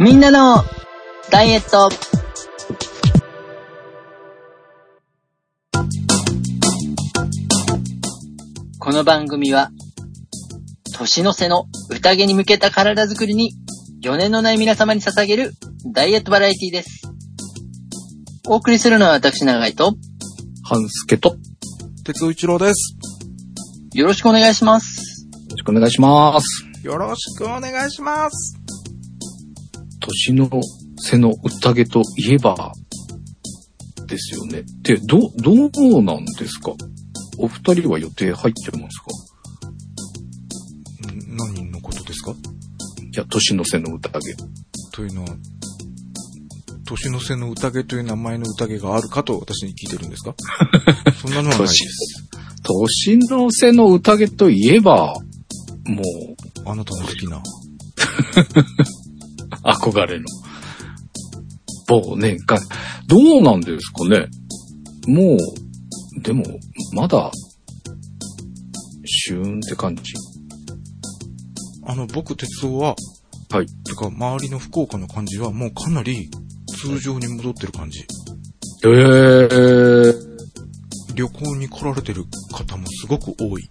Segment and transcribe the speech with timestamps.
[0.00, 0.64] みんなの
[1.30, 1.90] ダイエット
[8.78, 9.68] この番組は、
[10.96, 13.52] 年の瀬の宴に向けた体づくりに
[14.02, 15.52] 4年のない皆様に捧げる
[15.92, 17.02] ダイエットバラエティです。
[18.48, 19.92] お送りするのは私長井と、
[20.64, 21.36] 半助と、よ
[22.06, 22.96] 鉄尾一郎です。
[23.92, 25.28] よろしくお願いします。
[25.50, 26.64] ろしくお願いします。
[26.82, 28.59] よろしくお願いします。
[30.10, 30.48] 年の
[31.00, 32.72] 瀬の宴といえば、
[34.06, 34.64] ですよね。
[34.82, 35.52] で、ど、ど
[35.98, 36.72] うなんですか？
[37.38, 38.98] お二人は予定入ってます
[41.06, 41.12] か？
[41.12, 42.32] ん何のことですか？
[42.32, 42.34] い
[43.16, 44.34] や、年の瀬の宴。
[44.92, 45.28] というのは、
[46.86, 50.34] 年の瀬の宴という名前の宴があるかと私に聞いてるんですか？
[51.22, 52.28] そんなのはないです。
[52.62, 55.14] 年の瀬の宴といえば、
[55.84, 57.40] もう、あなたの好きな。
[59.64, 60.24] 憧れの。
[61.88, 62.58] 忘年会。
[63.06, 64.26] どうなんですかね
[65.06, 66.44] もう、でも、
[66.92, 67.30] まだ、
[69.04, 70.02] 旬って感じ。
[71.86, 72.94] あの、僕、鉄夫は、
[73.50, 73.66] はい。
[73.84, 76.30] てか、周りの福岡の感じはもうかなり
[76.68, 78.06] 通常に戻ってる感じ。
[78.84, 80.30] えー、
[81.14, 83.68] 旅行に来られてる方もすごく多い。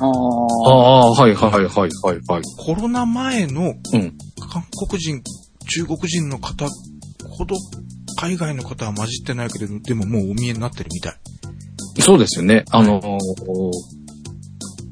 [0.00, 1.90] あああ、はいはいはいはい
[2.28, 2.42] はい。
[2.58, 4.12] コロナ前のうん。
[4.48, 5.22] 韓国人、
[5.72, 6.66] 中国人の方
[7.28, 7.56] ほど
[8.20, 11.14] 海外の方は混じってないけれど、でももうお見えになってるみたい。
[12.00, 12.64] そうですよね。
[12.70, 13.00] あの、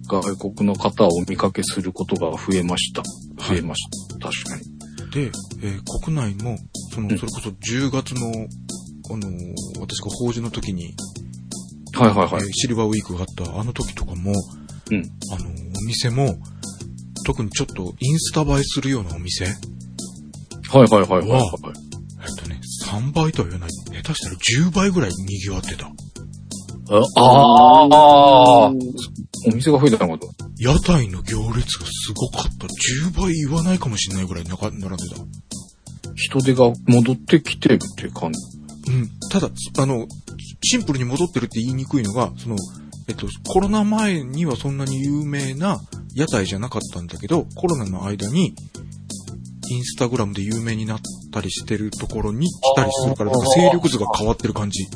[0.08, 3.02] 外国の方をお見かけすることが増えました。
[3.48, 3.82] 増えまし
[4.18, 4.28] た。
[4.28, 5.10] 確かに。
[5.10, 5.30] で、
[5.62, 6.56] えー国内も、
[6.92, 10.94] その、うんそれこそ10月の、あのー私が法事の時に、
[11.94, 12.52] はいはいはいえー。
[12.52, 14.32] シルバーウィークがあったあの時とかも、
[14.90, 15.02] うん。
[15.32, 16.34] あのーお店も、
[17.24, 19.50] 特にちょっとインスタ映えするようなお店、えっ
[20.72, 22.36] はいはいはいはいはい。
[22.36, 23.70] とね、3倍とは言わない。
[24.02, 25.86] 下手したら10倍ぐらい賑わってた。
[27.16, 30.32] ああー、お店が増えたのかと。
[30.58, 32.66] 屋台の行列がすごかった。
[32.66, 35.16] 10倍言わないかもしれないぐらいなか並んでた。
[36.14, 38.92] 人手が戻ってきてるって感じ。
[38.92, 39.08] うん。
[39.30, 40.06] ただ、あの、
[40.62, 42.56] シンプルに戻ってるって言いにくいのが、その、
[43.08, 45.80] えっと、コロナ前にはそんなに有名な
[46.14, 48.54] 屋台じゃなかったんだけど、コロナの間に、
[49.70, 51.00] インスタグラムで有名になっ
[51.32, 54.86] たりしてるところに来たりするから、なんか勢力図が変わってる感じ。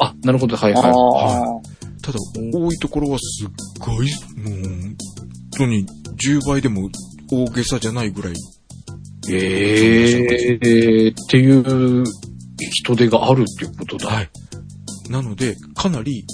[0.00, 0.80] あ、なるほど、はいあ。
[0.80, 0.90] はい。
[0.90, 1.72] あ
[2.02, 2.18] ただ、
[2.52, 4.96] 多いところはすっごい、もう、本
[5.58, 6.88] 当に10倍でも
[7.30, 8.34] 大げさじゃないぐらい。
[9.30, 12.04] ええー、っていう
[12.58, 14.08] 人手があるっていうことだ。
[14.08, 14.30] はい。
[15.10, 16.24] なので、かなり、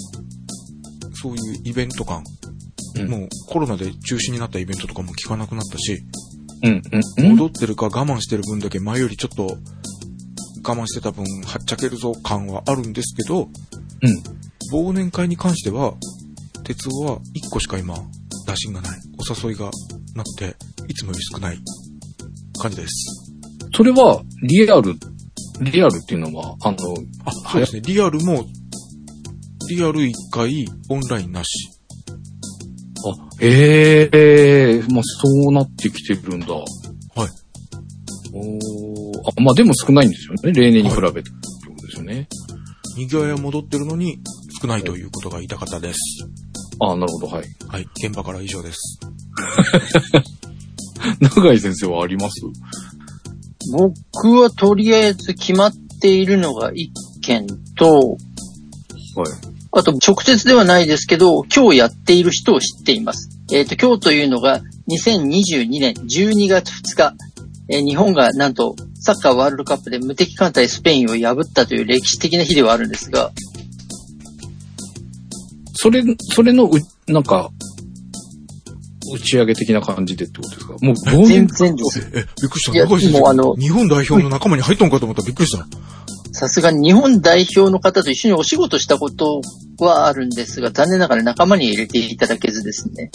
[1.21, 2.23] そういうイベント感、
[2.95, 6.03] うんもうコロナで中止になったイベントとかも聞かなくなったし、
[6.63, 7.29] うん、うん、うん。
[7.37, 9.57] 戻ってるか我慢してる分だけ前よりちょっと
[10.63, 14.87] 我慢してた分はっちゃけるぞ感はあるんですけど、うん。
[14.89, 15.93] 忘年会に関しては、
[16.63, 17.95] 鉄夫は1個しか今、
[18.45, 18.99] 打診がない。
[19.17, 19.71] お誘いが
[20.15, 20.55] なくて、
[20.87, 21.59] いつもより少ない
[22.61, 23.31] 感じです。
[23.75, 24.93] それは、リアル、
[25.61, 26.77] リアルっていうのは、あの、
[27.25, 27.81] あ、そうですね。
[27.81, 28.45] リアルも、
[29.69, 31.69] リアル1回、オンラインなし。
[33.05, 36.47] あ、ええー、まあ、そうなってきてるんだ。
[36.53, 36.65] はい。
[38.33, 40.51] おーあ、まあでも少ないんですよね。
[40.53, 41.19] 例年に比べて。
[41.19, 42.27] ってことですよね。
[42.97, 44.19] 賑わいは戻ってるのに
[44.61, 45.99] 少ないということが言いたかったです。
[46.81, 47.45] あなるほど、はい。
[47.67, 47.87] はい。
[47.95, 48.99] 現場から以上です。
[51.35, 52.41] 長井先生はあります？
[53.73, 56.89] 僕はとりあえず決まっているのが1
[57.21, 58.17] 件と、はい。
[59.71, 63.29] あと直接ではないですけど、今日やっている人を知っています。
[63.51, 67.13] えっ、と、今日というのが2022年12月2日、
[67.69, 73.31] えー日本がなんとサッカーワールドカップで無敵艦隊スペインを破ったという歴史的な日ではあるんですが、
[75.73, 76.03] それ、
[76.33, 76.71] それのう、
[77.11, 77.51] なんか、
[79.13, 80.73] 打ち上げ的な感じでってことですか？
[80.81, 81.99] もう、忘全年然です。
[82.13, 82.73] え、びっくりした。
[82.73, 85.65] いやもうあの日本代表の仲間に入ったのかと思ったらびっくりした。
[86.31, 89.41] さすがに日本代表の方と一緒にお仕事したこと
[89.79, 93.11] はあるんですが、残念ながら仲間に入れていただけずですね。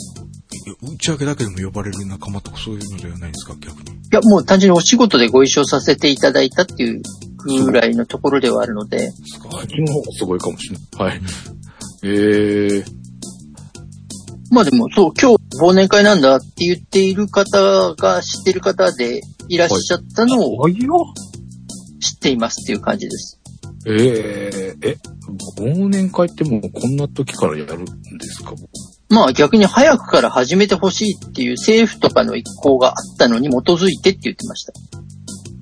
[0.66, 3.54] いや打ち上げだけでも呼ばれる仲間とかそういうのではないんですか？
[3.60, 3.92] 逆に。
[3.92, 7.02] いや、もう単純にお仕事でご一緒させていただいたっていう
[7.64, 11.10] ぐらいのところではあるので、すごこっちの方がすごいかもしれない。
[11.10, 11.20] はい。
[12.04, 12.84] ええ
[14.50, 20.88] まあでも、そう、今日忘年会なんだって言っている方が知ってる方でいらっしゃったのをあ、いや。
[22.04, 23.40] 知っていますっていう感じです。
[23.86, 24.96] えええ、
[25.58, 27.90] 忘年会ってもうこんな時からやるんで
[28.26, 28.54] すか？
[29.08, 34.72] まあ逆に早くから始めてほしいっていう政府とかの意向があったのに基づいてって言ってました。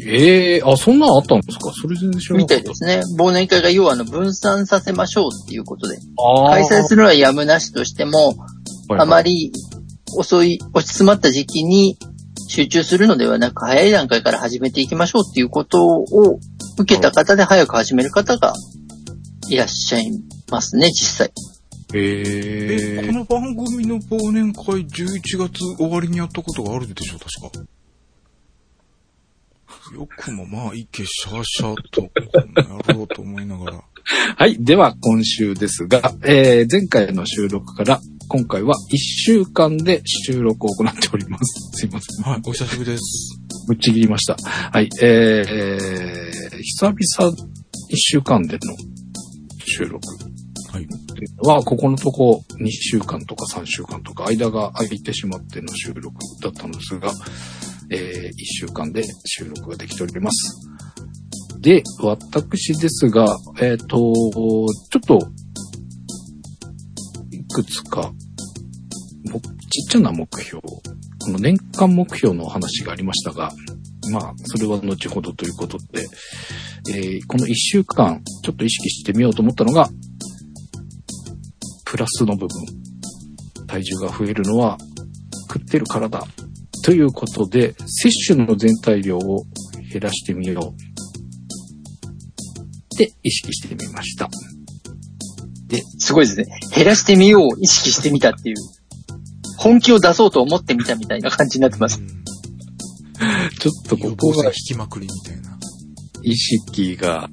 [0.05, 1.73] ええあ、そんなんあったんですか？
[1.73, 2.65] それ全然知らなみかった。
[2.65, 3.03] たいですね。
[3.19, 5.97] 忘年会が要はあの分散させましょうっていうことで。
[6.19, 8.35] あ開催するのはやむなしとしても、
[8.91, 9.53] あまり。
[9.53, 9.53] り
[10.15, 11.97] 遅い、落ち詰まった時期に
[12.55, 16.39] 集中するのではなく、早い段階から始めていきましょうっていうことを
[16.79, 18.53] 受けた方で早く始める方が
[19.49, 20.11] いらっしゃい
[20.51, 21.33] ますね、実際。
[21.95, 27.65] えええこの番組の忘年会11月終わりにやったことがあるでしょ、確か。
[29.95, 33.83] よくもまあ、いけシャーシャーとやろうと思いながら。
[34.37, 34.63] はい。
[34.63, 41.71] では、今週ですが、えー、前回の収録から、今回は1週間で収録を行っております。
[41.81, 42.25] すいません。
[42.25, 43.39] はい、お久しぶりです。
[43.69, 44.37] ぶっちぎりました。
[44.43, 44.89] はい。
[45.03, 46.97] えー、久々
[47.37, 47.37] 1
[47.97, 48.75] 週間での
[49.65, 50.01] 収録
[50.73, 50.87] はい。
[51.47, 57.13] は、ここのとこ2週間とか3週間とか間が空いてしまっての収録だったのですが、
[57.91, 60.69] えー、1週間で収録ができております。
[61.61, 65.42] で、私ですが、えっ、と、ちょっと、い
[67.53, 68.13] くつか、
[69.71, 70.81] ちっちゃな目標、こ
[71.29, 73.53] の年間目標の話がありましたが、
[74.11, 76.07] まあ、それは後ほどということで、
[76.91, 79.89] えーこの1週間、ちょっと意識してみようと思ったのが、
[81.85, 82.49] プラスの部分。
[83.67, 84.77] 体重が増えるのは
[85.49, 86.25] 食ってるからだ。
[86.85, 89.45] ということで、摂取の全体量を
[89.91, 90.93] 減らしてみよう。
[92.95, 94.29] って意識してみました。
[95.99, 96.47] すごいですね。
[96.75, 98.57] 減らしてみよう、意識してみたっていう。
[99.59, 102.01] 本気を出そうと思ってみたみたいな感じになってます。
[102.01, 102.23] うん
[103.59, 105.57] ちょっと予ここが引きまくりみたいな。
[106.23, 107.29] 意識が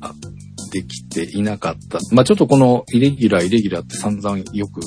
[0.72, 2.00] できていなかった。
[2.12, 4.82] まあちょっとこのイレギュラー、イレギュラーって散々よく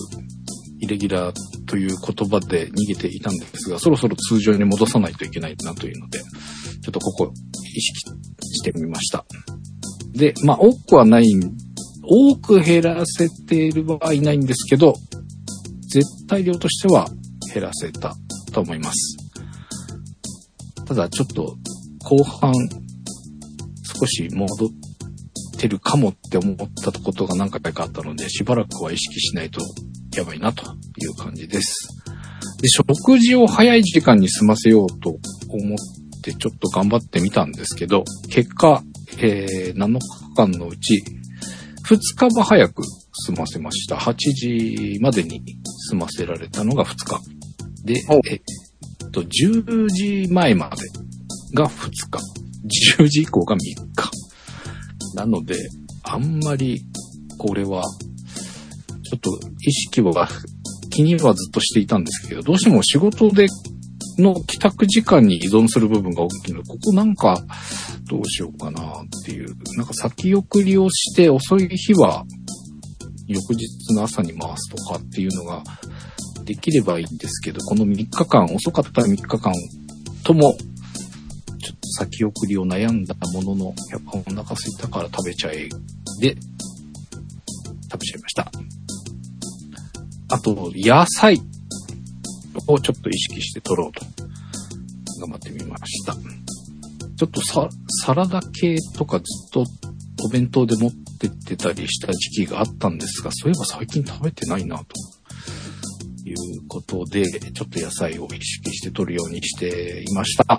[0.81, 7.33] イレギュラーという言葉で逃げていたんですが、そろそろ通常に戻さないといけないなというので、ちょっとここ
[7.75, 8.11] 意識
[8.55, 9.25] してみました。
[10.13, 11.25] で、まあ多くはない、
[12.03, 14.95] 多く減らせている場合ないんですけど、
[15.89, 17.09] 絶対量としては
[17.53, 18.15] 減らせた
[18.53, 19.17] と思います。
[20.87, 21.57] ただちょっと
[22.05, 22.53] 後半
[24.01, 24.69] 少し戻っ
[25.59, 29.61] てるかもって思ったことが何回かあったので、しばらくは意識しないと
[30.17, 30.65] やばいなと
[30.99, 31.89] いう感じです。
[32.61, 35.19] で、食事を早い時間に済ませようと思
[35.75, 38.83] ってちょっと頑張ってみたんですけど、結果、
[39.19, 40.01] えー7日
[40.35, 41.05] 間のうち
[41.84, 42.82] 2日は早く
[43.26, 43.96] 済ませました。
[43.96, 45.43] 8時までに
[45.88, 47.20] 済ませられたのが2日。
[47.84, 48.40] でお、えっ
[49.11, 50.87] と、10時前まで
[51.55, 52.99] が2日。
[52.99, 54.11] 10時以降が3日。
[55.14, 55.56] なので、
[56.05, 56.81] あんまり、
[57.38, 57.82] これは、
[59.02, 59.31] ちょっと
[59.67, 60.29] 意識は
[60.90, 63.46] 気にはずっとしていたんですけど、どうしても仕事で
[64.19, 67.43] の帰宅時間に依存する部分が大きいので、ここなんか
[68.09, 72.25] どうしようかなっていう、なんか先送りをして遅い日は
[73.26, 75.62] 翌日の朝に回すとかっていうのが
[76.44, 79.53] できればいいんですけど、この3日間、遅かった3日間
[80.25, 80.55] とも、
[81.62, 85.69] ちょっと先送りを悩んだものの、やっぱお腹空いたから食べちゃえ。
[86.20, 86.37] で、
[87.91, 88.50] 食べちゃいました。
[90.29, 91.41] あと、野菜
[92.67, 94.05] をちょっと意識して取ろうと、
[95.20, 96.15] 頑張ってみました。
[97.17, 97.69] ちょっとサ
[98.05, 99.65] サラダ系とかずっと
[100.25, 104.84] お弁当で持ってってたりした時期があったんですが、そういえば最近食べてないなと。
[106.25, 110.58] いうことで、ちょっと野菜を意識して取るようにしていました。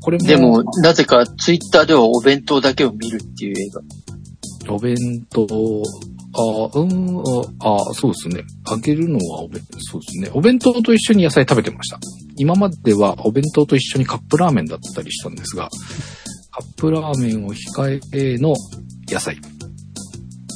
[0.00, 3.80] これも、でも、なぜかツイッターではお弁当だけを見るっていう映画。
[4.68, 4.96] お弁
[5.30, 5.46] 当、
[6.36, 7.22] あ、うん、
[7.60, 8.42] あ、そうですね。
[8.66, 10.30] あげるのはお弁、そうですね。
[10.34, 11.98] お弁当と一緒に野菜食べてました。
[12.36, 15.68] 今まではお弁当と一緒にカップラーメンだったりしたんですが、
[16.50, 18.54] カップラーメンを控えの
[19.08, 19.36] 野菜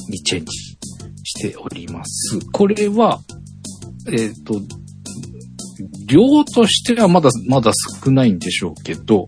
[0.09, 0.57] にチェンジ
[1.23, 2.39] しております。
[2.51, 3.19] これは、
[4.11, 4.59] えっ、と、
[6.07, 7.71] 量としてはまだ、まだ
[8.03, 9.27] 少ないんでしょうけど、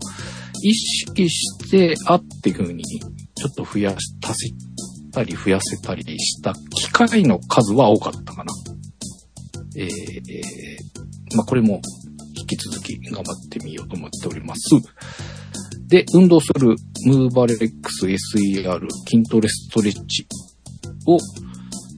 [0.63, 4.70] 意識してあっていう風に、ちょっと増やし、足せ
[5.11, 8.53] たり増やせたりした機会の数は多かったかな。
[9.75, 10.77] えー、え
[11.35, 11.81] まあ、これも
[12.35, 14.69] 引き続き頑張ってみようと思っております。
[15.87, 16.75] で、運動する
[17.05, 20.27] ムーバレックス SER 筋トレストレッチ
[21.05, 21.17] を、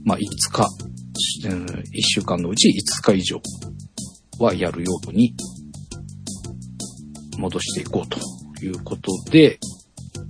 [0.04, 0.64] まあ、5日、
[1.48, 3.42] うん1週間のうち5日以上
[4.40, 5.36] はやるように
[7.38, 8.20] 戻していこうと
[8.66, 9.60] いうことで、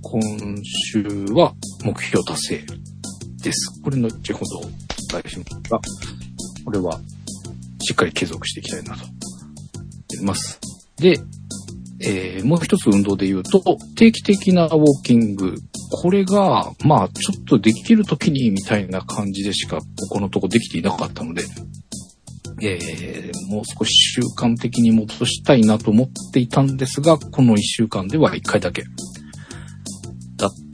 [0.06, 0.20] 今
[0.62, 2.66] 週は目標達成
[3.42, 3.80] です。
[3.82, 5.80] これの後ほどお伝えしますが、
[6.64, 7.00] これは
[7.80, 10.60] しっかり継続していきたいなと思います。
[10.98, 11.16] で、
[12.00, 13.62] えーもう一つ運動で言うと、
[13.96, 15.56] 定期的なウォーキング。
[15.90, 21.44] これが、まあ、ちょっとできる時にみたいな感じでしか、ここのとこできていなかったので、
[22.60, 28.84] えーもう少し習慣的に戻したいなと思っていたんですが、この一週間では一回だけ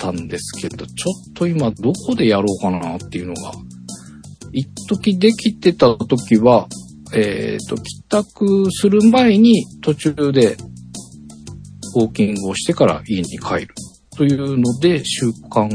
[0.00, 3.52] ったんですけど、ちょっと今どこでやろうかなっていうのが、
[4.52, 6.66] 一時できてた時は、
[7.12, 10.56] えっ、と、帰宅する前に途中で
[11.96, 13.74] ウォーキングをしてから家に帰る
[14.16, 15.68] というので習慣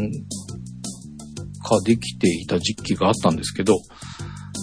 [1.61, 3.75] 化できていた時期があったんですけど、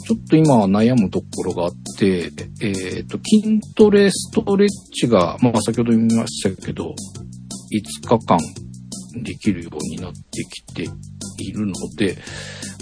[0.05, 6.95] ちょっと今は悩むところがあって、えっ、と、筋トレ、ストレッチが、まあ先ほど言いましたけど、
[7.73, 8.39] 5日間
[9.17, 10.83] できるようになってきて
[11.39, 12.17] いるので、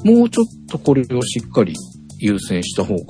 [0.04, 1.74] もうちょっとこれをしっかり
[2.18, 3.02] 優先した方が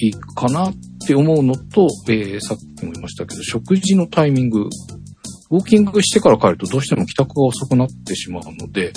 [0.00, 0.74] いいかなっ
[1.06, 4.68] て思うのと、えーさっきも言いましたけど、食事のタイミング、
[5.50, 8.92] ウォーキングしてから帰るとどうしても帰宅が遅くなってしまうので、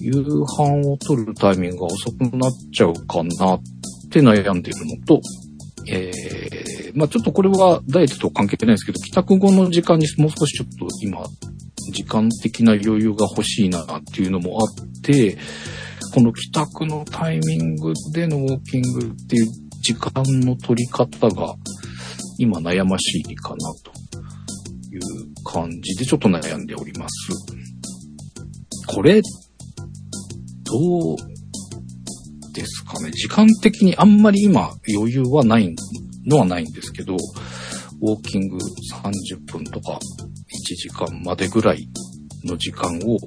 [0.00, 3.60] 夕飯を取るタイミングが遅くなっちゃうかなっ
[4.10, 5.20] て悩んでいるのと、
[5.88, 11.24] えー、まあちょっとこれはダイエットと関係ないですけど、帰宅後の時間にもう少しちょっと今、
[11.92, 15.38] 時間的な余裕が欲しいなっていうのもあって、
[16.14, 19.46] この帰宅のタイミングでのウォーキングっていう
[19.82, 21.54] 時間の取り方が
[22.38, 23.92] 今悩ましいかなと
[24.92, 25.00] いう
[25.44, 27.32] 感じでちょっと悩んでおります。
[28.86, 31.16] これ、どう
[32.52, 33.10] ですかね？
[33.10, 35.74] 時間的にあんまり今余裕はない
[36.24, 39.98] のはないんですけど、ウォーキング30分とか
[40.74, 41.88] 時間までぐらい
[42.44, 43.18] の時間を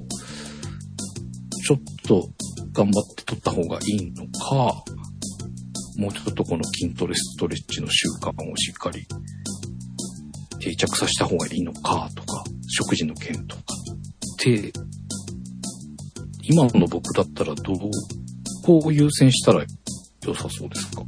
[1.62, 2.28] ちょっと
[2.72, 4.84] 頑張って取った方がいいのか、
[5.96, 9.06] もうちょっとこの筋トレストレッチの習慣をしっかり
[10.60, 14.72] 定着させた方がいいのかとか、食事の件とかって、
[16.42, 17.76] 今の僕だったらどう、
[18.64, 19.64] こう優先したら
[20.26, 21.02] 良さそうですか？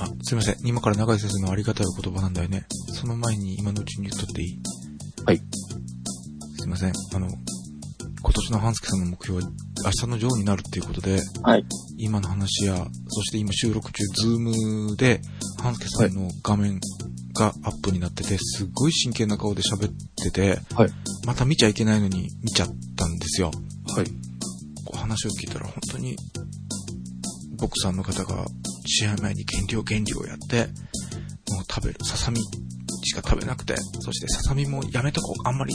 [0.00, 0.56] あ、すいません。
[0.64, 2.64] 今から中井先生のありがたいお言葉なんだよね。
[2.92, 4.62] その前に今のうちに言っとっていい？
[5.24, 5.40] はい。
[6.58, 6.92] すいません。
[7.14, 7.28] あの、
[8.22, 9.48] 今年の半助さんの目標は
[9.84, 11.64] 明日のジョーになるっていうことで、はい。
[11.96, 12.76] 今の話や、
[13.08, 14.38] そして今収録中、ズー
[14.90, 15.20] ムで、
[15.62, 16.80] 半助さんの画面
[17.34, 19.92] がアップになってて、すっごい真剣な顔で喋っ
[20.24, 20.90] てて、はい。
[21.24, 23.52] また見ちゃいけないのに見ちゃったんですよ。
[23.94, 24.06] はい。
[24.84, 26.16] こう話を聞いたら本当に、
[27.58, 28.44] ボクサーの方が
[28.86, 30.66] 試合前に減量減量をやって、
[31.52, 32.40] もう食べる、ささみ
[33.12, 35.46] しか食べなくて、そしてささみもやめとこう。
[35.46, 35.74] あんまり、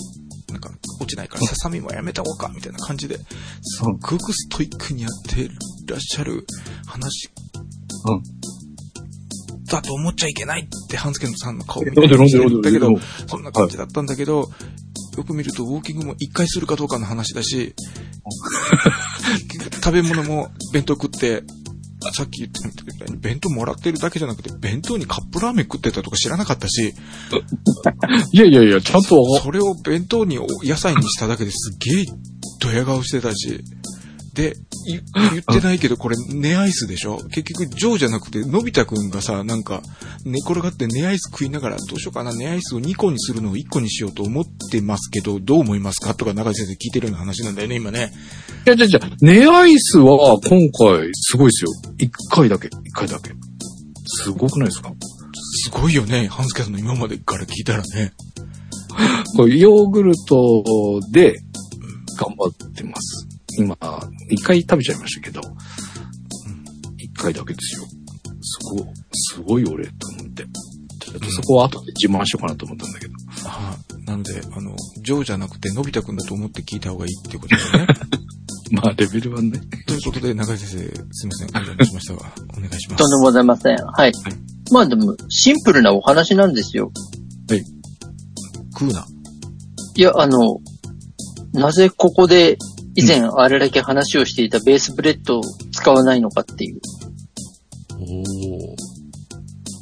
[0.51, 3.24] なんか落ちないからささみもやめとこうか、みたいな感じで、す
[3.84, 5.48] っごくストイックにやって
[5.88, 6.46] らっしゃる
[6.88, 7.29] 話、
[8.06, 8.24] うん。
[9.65, 12.89] だと思っちゃいけないって、ハンスケンさんの顔を見なんでなんでなんでだけど
[13.27, 13.44] そん。
[13.44, 14.50] な感じだったんだけど、
[15.17, 17.75] よく見るとウォーキングも一回するかどうかの話だし、
[19.84, 21.44] 食べ物も弁当食って、
[22.13, 26.94] さっき言ってたみたいに弁当もらってるだけじゃなくて、弁当にカップラーメン食ってたとか知らなかったし、
[28.32, 32.06] いやいやいや、ちゃんとそれを弁当にお野菜にしただけですっげえ
[32.60, 33.63] ドヤ顔してたし、
[34.38, 34.53] で、
[34.88, 35.00] い
[35.32, 37.17] 言ってないけどこれ寝アイスでしょ？
[37.32, 39.82] 結局ジョーじゃなくて、のび太くんがさ、なんか
[40.25, 46.13] 寝転がって寝アイス食いながらどうしようかな、寝アイスを2個にするのを1個にしようと思ってますけど、どう思いますか？
[46.13, 48.12] とか中井先生聞いてるような話なんだよね、今ね。
[48.67, 51.72] いやいやいや、ネアイスは今回すごいですよ。
[51.98, 53.32] 一回だけ、一回だけ。
[54.06, 54.91] すごくないですか？
[55.63, 58.13] すごいよね、ハンスケさんの今までから聞いたらね。
[59.36, 60.63] これヨーグルト
[61.12, 61.36] で
[62.17, 63.26] 頑張ってます。
[63.58, 63.78] 今、
[64.30, 65.42] 一回食べちゃいましたけど、
[66.98, 67.86] 一回だけですよ。
[68.42, 70.44] すごい、すごい俺と思って。
[71.00, 73.14] ちょっとそこは後で自慢しようかなと思ったんだけど。
[73.46, 77.88] あなので、あの、ジョーじゃなくてのび太くんだと思って聞いた方がいいっていうことですね。
[78.72, 79.60] まあ、レベルはね。
[79.86, 80.78] ということで、中井先生、
[81.12, 83.04] すいません、お邪魔しましたが、お願いします。
[83.04, 83.78] とんでもございません。
[83.78, 84.12] はい。
[84.72, 86.92] まあでも、シンプルなお話なんですよ。
[88.78, 89.08] 食うな。
[89.96, 90.60] いや、あの、
[91.54, 92.58] なぜここで
[92.98, 96.82] 以前あれだけ話をしていたベースブレッドを使わないのかっていう。
[98.00, 98.75] おお。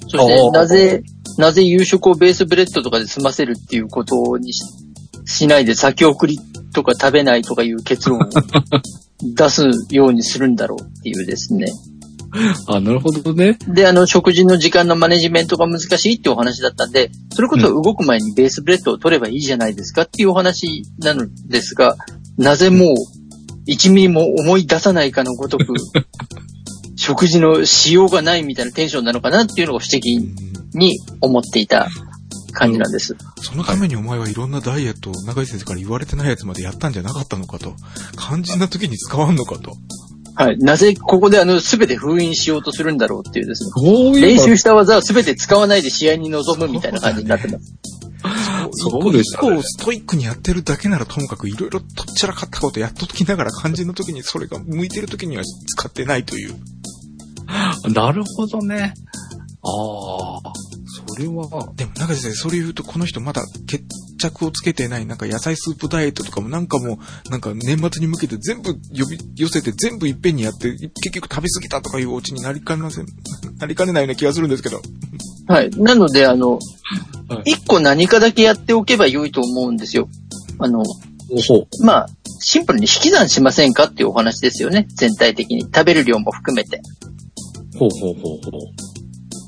[0.10, 1.02] そしてなぜ、
[1.38, 4.64] なぜ夕食をベースブレッドとかで済ませるっていうことにし
[5.26, 6.38] しないで先送り
[6.74, 8.24] とか食べないとかいう結論を
[9.24, 11.68] 出すようにするんだろうっていうですね。
[12.68, 13.58] あ、なるほどね。
[13.70, 21.96] で、あの、食事の時間のマネジメントが難しいってお話だったんで、それこそ動く前にベースブレッドを取ればいいじゃないですかっていうお話なのですが、
[22.38, 22.96] なぜもう、
[23.68, 25.74] 1ミリも思い出さないかのごとく、
[26.96, 30.18] 食事のしようがないみたいなテンションなのかなっていうのを不思議
[30.74, 31.90] に思っていた
[32.52, 33.16] 感じなんです。
[33.42, 37.76] そのためにお前はいろんなダイエットを中井先生から言われてないやつまでやったんじゃなかったのかと。
[38.18, 39.76] 肝心な時に使わんのかと。
[40.36, 40.58] はい。
[40.60, 44.22] なぜここであの、すべて封印しようとするんだろうっていうですね。
[44.22, 47.74] 練習した技はすべて使わないで試合に臨むみたいな感じになってます。
[48.72, 56.56] そうでしたね一個をストイックにやってるだけならともかくいろいろとっちゃらかったことやっときながら肝心の時にそれが向いてる時には使ってないという。
[57.94, 58.94] なるほどね。
[59.62, 60.54] ああ、
[61.16, 63.86] それは、でも中井先生、それ言うとこの人まだ決
[64.18, 68.80] 着をつけてないなんか野菜スープダイエットとかもなんかもうなんか年末に向けて全部呼
[69.10, 73.06] び寄せて全部いっぺんにやって結局食べ過ぎたとかいうオチになりかねません、
[73.58, 74.82] なりかねないような気がするんですけど。
[75.48, 75.70] はい。
[75.72, 76.60] なので、あの
[77.30, 80.10] はい、一個何かだけやっておけば良いと思うんですよ。
[80.60, 80.84] あの。
[81.82, 82.08] まあ、
[82.40, 84.86] シンプルに引き算しませんかっていうお話ですよね。
[84.96, 85.62] 全体的に。
[85.64, 86.82] 食べる量も含めて。
[87.78, 88.95] ほうほうほうほう。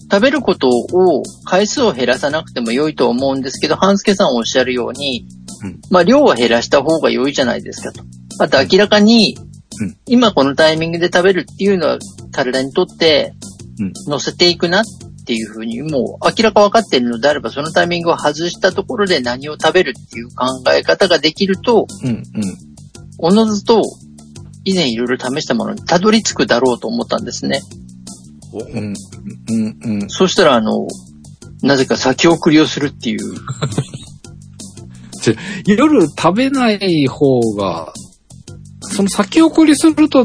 [0.10, 5.28] 食べることを、回数を減らさなくても良いと思うんですけど、半助さんおっしゃるように、
[5.64, 8.04] うんまあ量は減らした方が良いじゃないですかと。
[8.40, 9.38] あと明らかに、
[9.80, 12.00] うん今このタイミングで食べるっていうのは、
[12.32, 13.34] 体にとって
[13.80, 14.84] うん、乗せていくなっ
[15.26, 22.24] ていうふうに、もう明らか分かっているのであれば、そのタイミングを外したところで何を食べるっていう考え方ができると、うん、うん。
[23.20, 23.84] おのずと、
[24.64, 27.62] 以前いろいろ試したものにたどり着くだろうと思ったんですね。
[28.60, 28.94] うん、
[29.50, 30.10] うん、うん。
[30.10, 30.88] そしたら、あの、
[31.62, 33.20] なぜか先送りをするっていう。
[35.66, 37.94] 夜食べない方が、
[38.82, 40.24] その先送りすると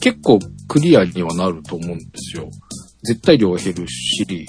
[0.00, 2.48] 結構クリアにはなると思うんですよ。
[3.02, 4.46] 絶対量減るし、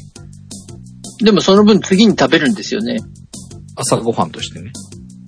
[1.23, 2.97] でもその分次に食べるんですよね。
[3.75, 4.71] 朝ごはんとしてね。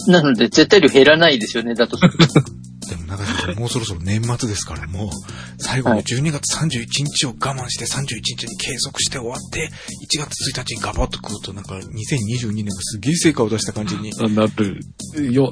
[0.07, 2.17] なので絶対量減らないですよね、だとすると。
[2.91, 5.09] でも中井先生、もうそろそろ年末ですから、もう、
[5.57, 15.51] 最後の12月31日を我慢して31日に計測して終わって、1月1日にガバッと食うと、なんか2022年がすげえ成果を出した感じに、なるよ。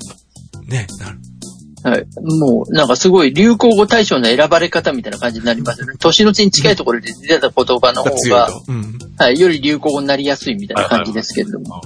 [0.68, 1.20] ね、なる。
[1.82, 2.06] はい。
[2.42, 5.94] もう、なんかすごい流行語大賞の選ばれ方みたいな感じになりますよね。
[5.98, 8.50] 年の地に近いところで出た言葉の方が。
[8.68, 8.98] うん。
[9.18, 11.80] はい、より流行語になりやすいみたいな感じですけれども。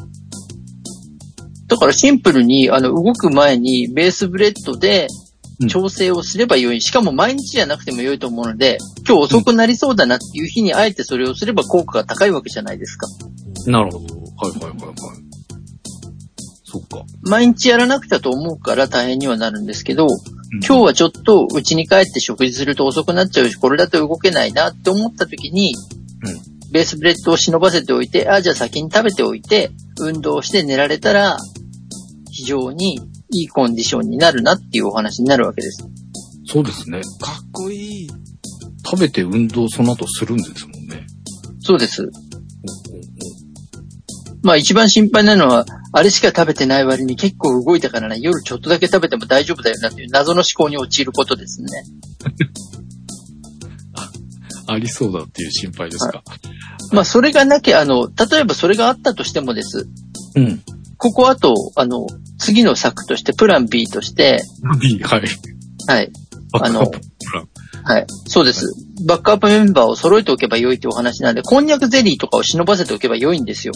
[1.67, 5.22] だからシンプルに、あの、動く前にベースブレッドでうん
[5.67, 6.81] 調整をすればよい。
[6.81, 13.07] しかも毎日じゃなくても良いと思うので、今日遅くなりそうだなっていう日にあえてそれをすれば効果が高いわけじゃないですか。
[13.67, 14.15] なるほど。
[14.15, 14.95] はいはいはいはい。
[16.63, 17.05] そっか。
[17.21, 20.07] 毎日やらなくちゃと思うから大変にはなるんですけど、
[20.67, 25.73] 今日はちょっと家に帰って食事すると遅くなっちゃうし、これだと動けないなって思った時に、
[26.21, 31.37] うんベースブレッドを忍ばせておいて、あ、じゃあ先に食べておいて、運動して寝られたら、
[32.31, 32.99] 非常に
[33.33, 35.87] いいコンディションになるなっていうお話になるわけです。
[36.45, 37.01] そうですね。
[37.19, 38.09] かっこいい。
[38.85, 41.07] 食べて運動その後するんですもんね。
[41.61, 42.09] そうです。
[44.43, 51.67] まあ一番心配なのは、あれしか食べてない割に結構動いたからな、夜ちょっとだけ食べても大丈夫だよなっていう謎の思考に陥ることですね。
[54.67, 56.23] ありそうだっていう心配ですか？
[56.91, 59.87] まあそれがなきゃ、あの、例えばそれがあったとしてもです。
[60.35, 60.61] うん。
[60.97, 64.41] ここあと、あの、次の策として、プラン B として、
[64.79, 65.21] B、はい。
[65.87, 66.11] はい、
[66.61, 66.91] あの
[67.85, 68.73] はい、そうです。
[69.05, 73.73] バックアップメンバーを揃えておけば良いというお話なんで、こんにゃくゼリーとかを忍ばせておけば良いんですよ。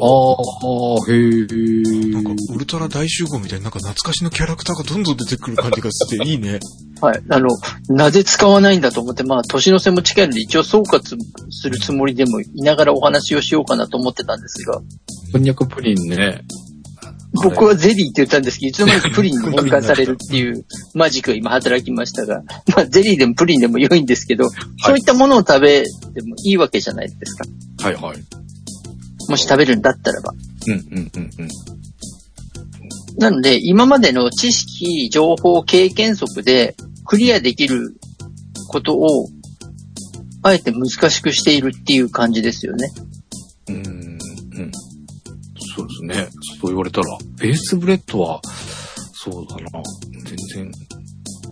[0.00, 2.12] ああ、へえ。
[2.12, 6.60] なんか、ウルトラ大集合みたいな、なんか懐かしのキャラクターがどんどん出てくる感じがして、 いいね。
[7.00, 7.22] はい。
[7.28, 7.48] あの、
[7.88, 11.16] なぜ使わないんだと思って、まあ、年の瀬も近いので、一応総括
[11.50, 14.80] するつもりでもいながらお話をしようかなと思ってたんですが、
[15.32, 16.42] こんにゃくプリンね。
[17.34, 22.42] 僕はゼリーって言ったんですけど、いつの間にかプリンに変換されるっていうマジックが今働きましたが、
[22.76, 24.50] まあ、ゼリーでもプリンでも良いんですけど、
[24.84, 25.88] そういったものを食べて
[26.22, 27.44] もいいわけじゃないですか。
[27.84, 28.18] はいはい。
[29.32, 30.34] もし食べるんだったらば。
[30.66, 31.48] うんうんうんうん。
[33.16, 37.96] なので、今までの知識、情報、経験則でクリアできる
[38.68, 39.30] ことを、
[40.42, 42.88] あえて難しくしているっていう感じですよね。
[43.68, 44.18] うーん、うん。
[45.76, 46.28] そうですね。
[46.60, 47.06] そう言われたら、
[47.38, 48.42] ベースブレッドは、
[49.14, 49.82] そうだな。
[50.26, 50.72] 全然、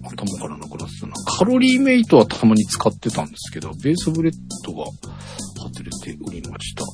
[0.02, 1.14] 頭からなくなってたな。
[1.38, 4.32] カロリーメイトはたまに使ってたんですけど、ベースブレッ
[4.66, 4.84] ドが
[5.56, 6.84] 外れておりました。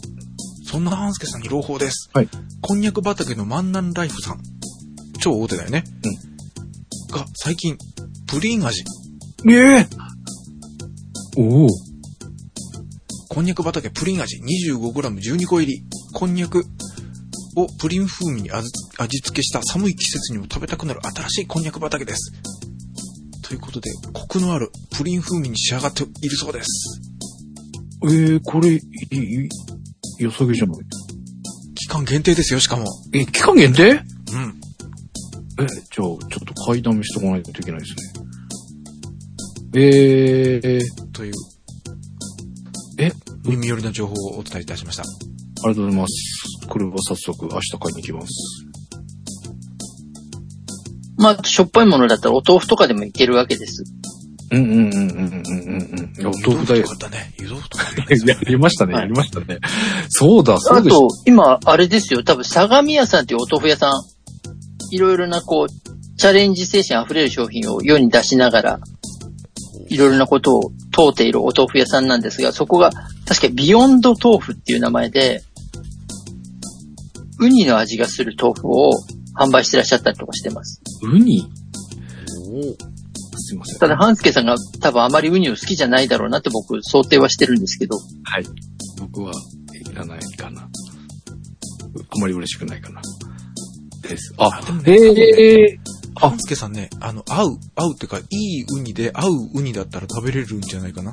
[0.66, 2.10] そんな半助さんに朗報です。
[2.12, 2.28] はい。
[2.60, 4.40] こんにゃく畑の万南ライフさん。
[5.20, 5.84] 超大手だよね。
[6.04, 7.16] うん。
[7.16, 7.78] が、最近、
[8.26, 8.82] プリン味。
[9.48, 9.86] ええ
[11.36, 11.68] おお。
[13.28, 14.40] こんにゃく畑プリン味
[14.72, 15.84] 25g12 個入り。
[16.12, 16.64] こんにゃく
[17.56, 22.32] をプリン風味に味味付けした寒い季節にも食べたくなる新しいこんにゃく畑です。
[23.42, 27.00] ということで、コクのあるプリン風味に仕上がっているそうです。
[28.10, 28.80] ええこれ、いい、
[30.18, 30.78] 良さげじゃない
[31.74, 32.86] 期間限定ですよ、しかも。
[33.12, 33.90] え、期間限定？
[33.90, 34.00] うん。
[34.00, 34.00] え、
[35.58, 37.96] じゃあ、ちょっと買いだめしとかないといけないですね。
[39.78, 41.34] えー、という。
[42.98, 43.12] え？
[43.44, 45.02] 耳寄りな情報をお伝えいたしました。
[45.02, 45.06] あ
[45.64, 46.66] りがとうございます。
[46.68, 48.28] これは早速明日買いに行きます。
[51.18, 53.84] まあ、しょっぱいものだったらお豆腐とかでもいけるわけです。
[54.52, 56.14] うんうんうんうんうんうんうん。
[56.18, 56.94] いや、お豆腐だよよか。
[56.94, 57.32] ったね。
[57.38, 59.58] 湯豆腐とかあったねやりましたね、はいやりましたね。
[60.08, 63.92] そうだ、そあうでしと、今、あれですよ、多分、相模屋さんっていうお豆腐屋さん、
[64.94, 68.80] いろいろな、こう、チャレンジ精神溢れる商品を世に出しながら、
[69.88, 72.90] いろいろなことを問うているお豆腐屋さんなんですが、そこが、
[73.26, 75.42] 確かビヨンド豆腐っていう名前で、
[77.38, 78.92] ウニの味がする豆腐を
[79.38, 80.80] 販売してらっしゃったりとかしてます。
[81.02, 81.46] ウニ？
[82.48, 82.95] おー
[83.46, 83.78] すいません。
[83.78, 88.46] ただ、半助さんが多分あまりウニを好きじゃないだろうなって僕想定はしてるんですけど、はい。
[88.98, 89.32] 僕は
[89.72, 90.62] いらないかな。
[90.62, 90.68] あ
[92.20, 93.00] まり嬉しくないかな。
[94.02, 94.34] です。
[94.36, 95.78] あ、でもねへえ。
[96.16, 101.12] あ半助さんね、あの、合う、合うってか、いいウニで、合うウニだったら食べれるんじゃないかな。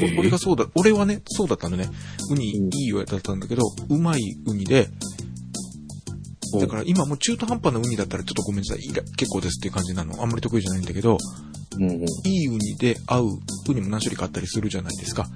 [0.00, 1.88] えー俺がそうだ、俺はね、そうだったのね。
[2.30, 4.88] ウニうんいいよだったんだけど、うまいウニで、
[6.60, 8.82] だから今もう中途半端なウニだったらちょっとごめんなさい、
[9.16, 10.22] 結構ですっていう感じなの。
[10.22, 11.18] あんまり得意じゃないんだけど、
[11.76, 13.26] うんうんいいウニで合う、
[13.68, 15.26] ウニも何種類かあったりするじゃないですか。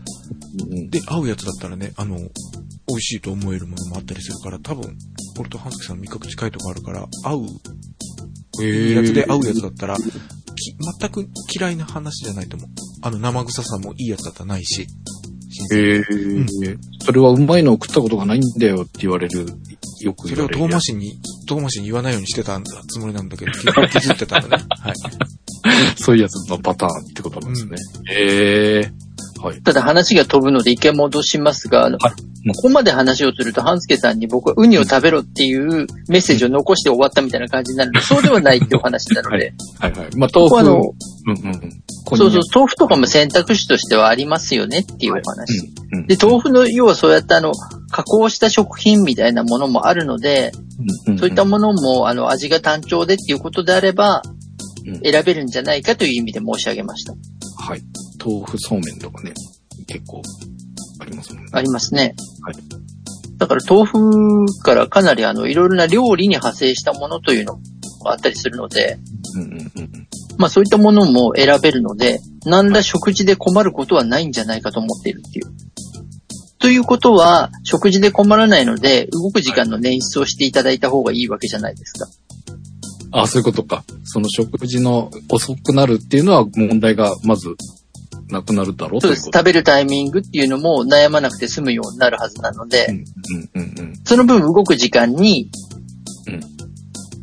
[0.70, 4.96] うんで、合うやつだったらね、あの、美味しいと思えるものもあったりするから、多分、
[5.38, 12.68] 俺と半助さんの味覚近いとこあるから、合う、いいやつで合うやつだったら、き全く嫌いな話じゃないと思う。
[13.02, 14.86] あの、生臭さもいいやつだったらないし。
[15.72, 16.04] へえ。
[17.04, 19.46] それはうまいのを食ったことがないんだよって言われる。
[20.00, 20.48] よくそれを。
[20.48, 24.64] 遠回しに、遠回しに言わないようにしてたつもりなんだけど、気気づいてたんだね。
[24.80, 24.94] はい。
[25.96, 27.76] そういうやつのパターンってことなんですね。
[28.08, 28.92] へえ。
[29.42, 29.62] はい。
[29.62, 32.12] ただ話が飛ぶので一回戻しますが、あの、はい
[32.54, 40.16] ここまで話をすると、半助さんに僕はウニを食べろっていうメッセージを残して終わったみたいな感じになるので、そうではないってお話なので、はいはい。
[40.16, 40.48] まあ、豆腐。
[40.48, 41.82] ここはあの、うんうんうん。
[42.14, 45.58] そうそう、豆腐とかも選択肢としてはありますよねっていうお話。
[45.92, 45.98] うん。
[45.98, 47.52] うんで、豆腐の、要はそうやってあの、
[47.90, 50.52] 加工した食品みたいなものもあるので、
[51.06, 54.22] うんそういったものも、あの、味が単調でっていうことであれば
[54.86, 57.12] うん、選べるんじゃないかという意味で申し上げました。
[57.58, 57.82] はい。
[58.24, 59.32] 豆腐そうめんとかね、
[59.88, 60.22] 結構
[61.00, 61.50] ありますもんね。
[61.52, 62.14] ありますね。
[62.42, 62.54] はい
[63.38, 67.56] だから豆腐からかなりあの、いろいろな料理に派生したものというの
[68.02, 68.98] があったりするので、
[69.34, 70.08] うんうんうんうん。
[70.38, 75.46] まあそういったものも選べるので、何ら食事で困ることはないんじゃないかと思っているっていう。
[76.58, 82.08] ということは、食事で困らないので、動く時間の捻出をしていただいた方がいいわけじゃないですか。
[83.12, 83.84] あ、そういうことか。
[84.04, 87.56] その食事の遅くなるっていうのは問題がまず
[88.28, 89.30] なくなるだろうとそうです。
[89.32, 93.96] 食べるタイミングっていうのも悩まなくて済むようになるはずなので、うんうんうんうん。
[94.04, 95.50] その分動く時間に
[96.26, 96.40] うん、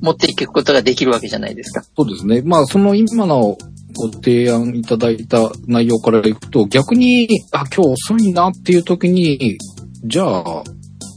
[0.03, 1.81] 持っていくことができるわけじゃないですか。
[1.95, 2.41] そうですね。
[2.41, 3.57] まあ、その今の
[3.95, 9.57] ご提案いただいた内容からいくと、逆に、あ、今日遅いなっていう時に、
[10.03, 10.63] じゃあ、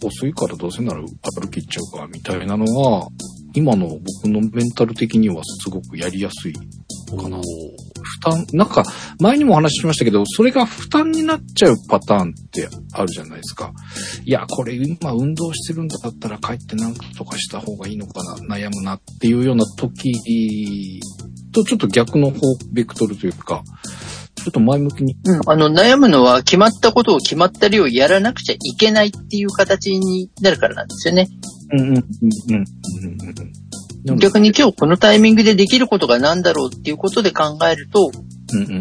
[0.05, 3.09] 遅いからどうせなら歩き行っちゃうか、みたいなのは、
[3.55, 6.55] 今の僕のメンタル的にはすごくやりやすい
[7.15, 7.39] かな。
[7.39, 8.85] 負担、なんか、
[9.21, 13.73] 前にもお話ししましたけど、それが負担になっちゃうパターンってあるじゃないですか。
[14.25, 21.01] いや、これ今運動してるんだったら帰ってなんとかした方がいいのかな、悩むなっていうような時
[21.53, 22.41] とちょっと逆の方、
[22.73, 23.63] ベクトルというか、
[24.37, 25.17] ちょっと前向きに。
[25.25, 25.41] うん。
[25.47, 31.29] あの、悩むのは決まったことを決まった量やらなくちゃいけないっていう形になるからなんですよね。
[31.73, 32.03] うんうんうんうん
[32.55, 32.65] うん
[33.29, 33.66] うん。
[34.15, 38.11] 逆に今日このタイミングでできることが何だろうっていうことで考えると、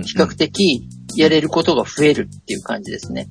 [0.03, 3.27] 比較的やれることが増えるっていう感じですね。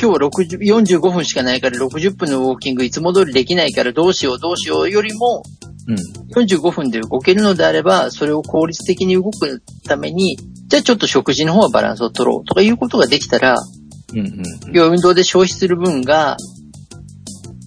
[0.00, 5.42] 今日は60 45分しかないから60分のウォーキングいつも通りできないからどうしようどうしようよりも
[5.88, 5.96] うん。
[6.36, 10.36] 45分で動けるのであれば、それを効率的に動くために、
[10.68, 13.56] じゃあちょっと食事の方はバランスを取ろうとかいうことができたら、
[14.12, 14.44] うんうんうん。
[14.72, 16.36] 要は運動で消費する分が、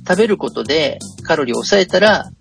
[0.08, 2.32] 食べることでカロリーを抑えたら、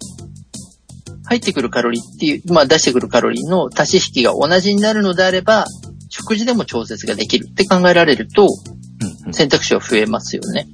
[1.31, 5.64] 入ってくるカロリーっていう、まあ出してくるカロリーの足し引きが同じになるのであれば、
[6.09, 10.66] 食事でも調節ができるって考えられると、うんうん選択肢は増えますよね。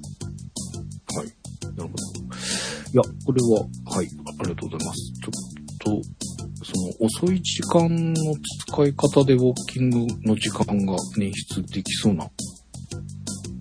[1.14, 1.26] はい。
[1.76, 2.16] なるほど。
[2.90, 4.08] いや、これは、はい、
[4.40, 5.12] ありがとうございます。
[5.22, 8.34] ちょっと、その遅い時間の
[8.66, 12.30] 使い方でウォーキングの時間が捻出できそうな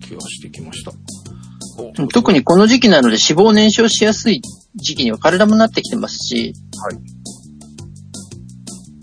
[0.00, 0.92] 気がしてきました。
[2.10, 4.40] 特にこの時期なので脂肪燃焼しやすい
[4.76, 6.65] 時期には体もなってきてますし、はい。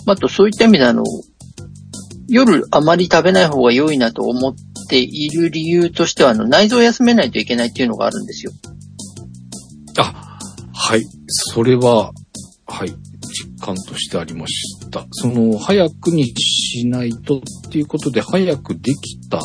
[0.05, 1.03] あとそういった意味であの、
[2.27, 4.55] 夜あまり食べない方が良いなと思っ
[4.89, 8.51] ている理由としては、あの、内臓を休めないといけないっていうのがあるんですよ。
[9.97, 10.39] あ、
[10.73, 11.03] はい。
[11.27, 12.11] それは、
[12.65, 12.89] はい。
[12.89, 15.05] 実感としてありました。
[15.11, 19.39] その、早くにしないとっていうことで、早くできた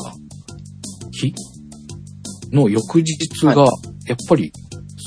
[1.12, 1.34] 日
[2.52, 4.52] の翌日が、やっぱり、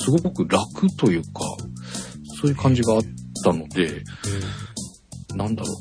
[0.04, 1.42] すごく楽というか、
[2.42, 3.02] そういう感じがあっ
[3.44, 4.04] たので、
[5.36, 5.76] なんだろう。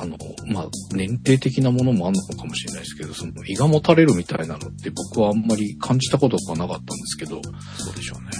[0.00, 0.16] あの、
[0.46, 7.40] まあ、年齢的なものもあるのかもしれないですけど、その胃がもたれるみたいなのって僕はあんまり感じたことがなかったんですけど、
[7.78, 8.30] そうでしょうね。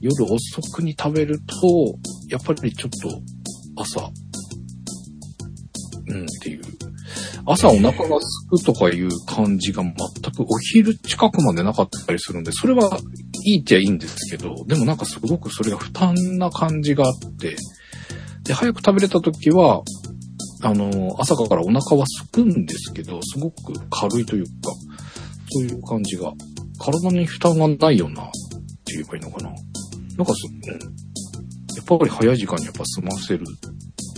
[0.00, 1.44] 夜遅くに食べると、
[2.28, 3.22] やっぱりちょっと
[3.80, 4.10] 朝、
[6.08, 6.62] うんっていう。
[7.46, 12.98] 朝お腹が空くとかいう感じが全くお昼近くまでなかったりするんで、それは
[13.44, 17.56] いいっちゃいいんですけど、でもなんかすごくそれが負担な感じがあって、
[18.44, 19.82] で、早く食べれた時は、
[20.62, 24.50] あの、朝からお腹は空くんですけど、すごく軽いというか、
[25.50, 26.32] そういう感じが、
[26.78, 28.26] 体に負担がないような、っ
[28.84, 29.50] て言えばいいのかな。
[29.50, 30.80] なんかす、うん。
[31.76, 33.44] やっぱり早い時間にやっぱ済ませる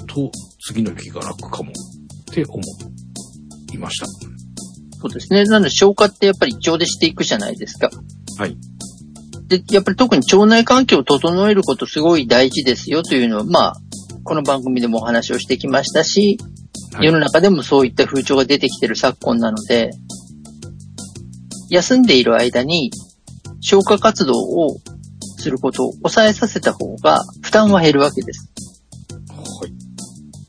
[0.07, 0.31] と、
[0.67, 2.63] 次の日が楽かもって思
[3.73, 4.07] いました。
[4.07, 5.45] そうですね。
[5.45, 7.91] なので消化ってやっぱり胃腸でしていくじゃないですか。
[8.39, 8.57] はい。
[9.51, 13.77] で、やっぱり特に腸内環境を整えることすごい大事ですよというのは、まあ、
[14.23, 16.61] この番組でもお話をしてきましたし、はい
[17.07, 19.91] 世の中でもそういった風潮が出てきてる昨今なので、
[21.69, 22.91] 休んでいる間に
[23.61, 24.79] 消化活動を
[25.39, 28.51] することを抑えさせた方が負担は減るわけです。
[29.31, 29.73] はい。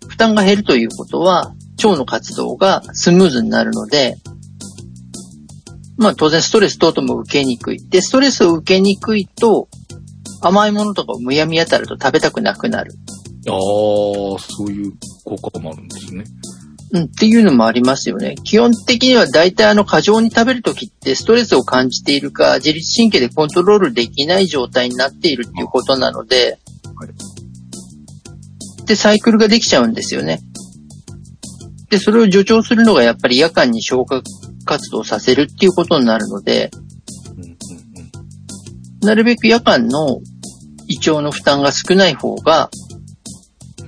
[0.08, 4.16] 負担が減るということは、腸の活動がスムーズになるので、
[6.02, 7.78] まあ当然ストレス等々も受けにくい。
[7.78, 9.70] で、ストレスを受けにくいと、
[10.42, 12.94] 甘いものとかをむやみやたらと食べたくなくなる。
[13.48, 13.58] ああ、
[14.40, 16.24] そういう効果もあるんですね。
[16.94, 18.36] うん、っていうのもありますよね。
[18.44, 26.58] 基本的には大体あの過剰に食べるときってストレスを感じているか、自律神経でコントロールできない状態になっているっていうことなので、
[28.86, 30.42] で、サイクルができちゃうんですよね。
[31.92, 34.24] で、それを助長するのがやっぱり夜間に消化
[34.66, 36.72] 活動させるっていうことになるので。
[39.04, 40.20] なるべく夜間の
[40.88, 42.70] 胃腸の負担が少ない方が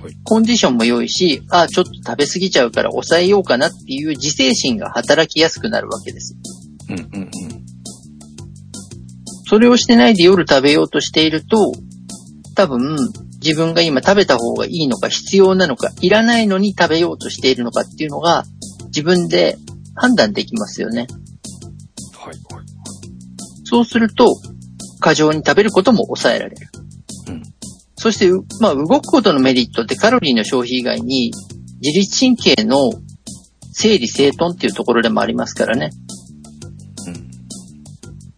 [0.04, 6.36] はい、コンディションも良いし、ああ、ちょっと食べ過ぎちゃうから抑えようかなっていう自制心が働きやすくなるわけです。
[6.90, 7.30] うんうんうん。
[9.48, 11.72] それをしてないで夜食べようとしていると、
[12.54, 12.96] 多分、
[13.44, 18.44] 自分が今食べた方がいいのか必要なのか、いらないのに食べようとしているのかっていうのが、
[18.86, 19.58] 自分で
[19.94, 21.06] 判断できますよね。
[22.16, 22.64] はいはい。
[23.64, 24.26] そうすると、
[25.00, 26.68] 過剰に食べることも抑えられる。
[27.28, 27.42] うん
[27.96, 31.32] そして、うまあ、動くことのメリットってカロリーの消費以外に、
[31.80, 32.92] 自律神経の
[33.72, 35.90] 整理整頓っていうところでもありますからね。
[37.06, 37.30] うん。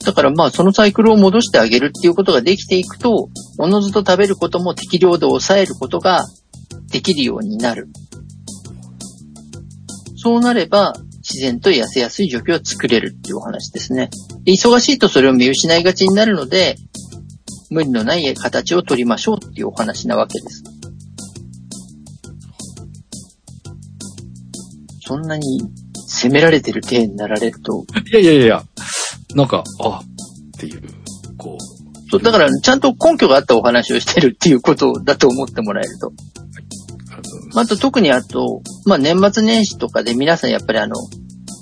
[0.04, 6.24] だからまあ、そのサイクルを戻してあげるっていうことができていくと、おのずと食べることも適量で抑えることが
[6.90, 7.88] できるようになる。
[10.16, 14.10] そうなれば、自然と痩せやすい状況を作れるっていうお話ですね。
[14.46, 16.76] 忙しいとそれを見失いがちになるので、
[17.70, 20.62] 無理のない形を取りましょうっていうお話なわけです。
[25.00, 25.62] そんなに
[26.08, 28.62] 責められてる体になられると、いやいやいや、
[29.34, 30.82] なんか、あってい、う、
[32.10, 36.12] そう、だからちゃんと根拠があったお話をしてるっていうことだと思ってもらえると。
[37.58, 40.94] あと特にあと、まあ年末年始とかで皆さんやっぱりあの、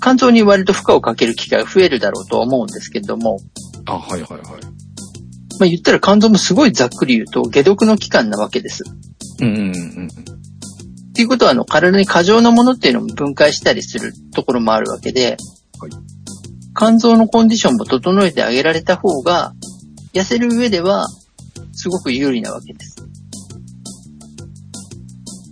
[0.03, 3.39] 肝臓に割と負荷をかける機会が増えるだろうとは思うんですけれども、
[3.87, 4.41] あ、はいはいはい。
[5.61, 8.85] まあ言ったら肝臓もすごいざっくり言うと解毒の期間なわけです。
[9.41, 9.61] うんうんう
[10.03, 10.09] ん
[11.15, 15.37] っていうことはあの体に過剰なものっていうのも分解したりするところもあるわけで、
[15.79, 16.15] はい
[16.77, 19.53] 肝臓のコンディションも整えてあげられた方が、
[20.15, 21.07] 痩せる上では
[21.73, 22.97] すごく有利なわけです。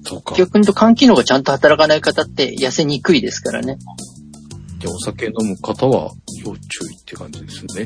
[0.05, 0.35] そうか。
[0.37, 3.79] 逆に言うと肝機能がちゃんと働かない方って痩せにくいですからね。
[4.79, 6.12] で、お酒飲む方は
[6.44, 7.85] 要注意って感じですね。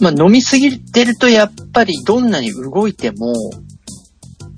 [0.00, 3.34] まあ飲みすぎてるとやっぱりどんなに動いても、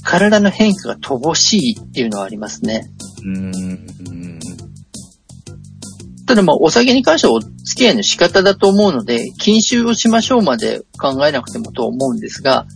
[0.03, 2.89] 体の変化が乏しいっていうのはありますね。
[3.25, 4.36] うーん。
[6.27, 12.67] ただまあお酒に関してはお付き合いの仕方だと思うので、禁酒をしましょうまで考えなくてもと思うんですが、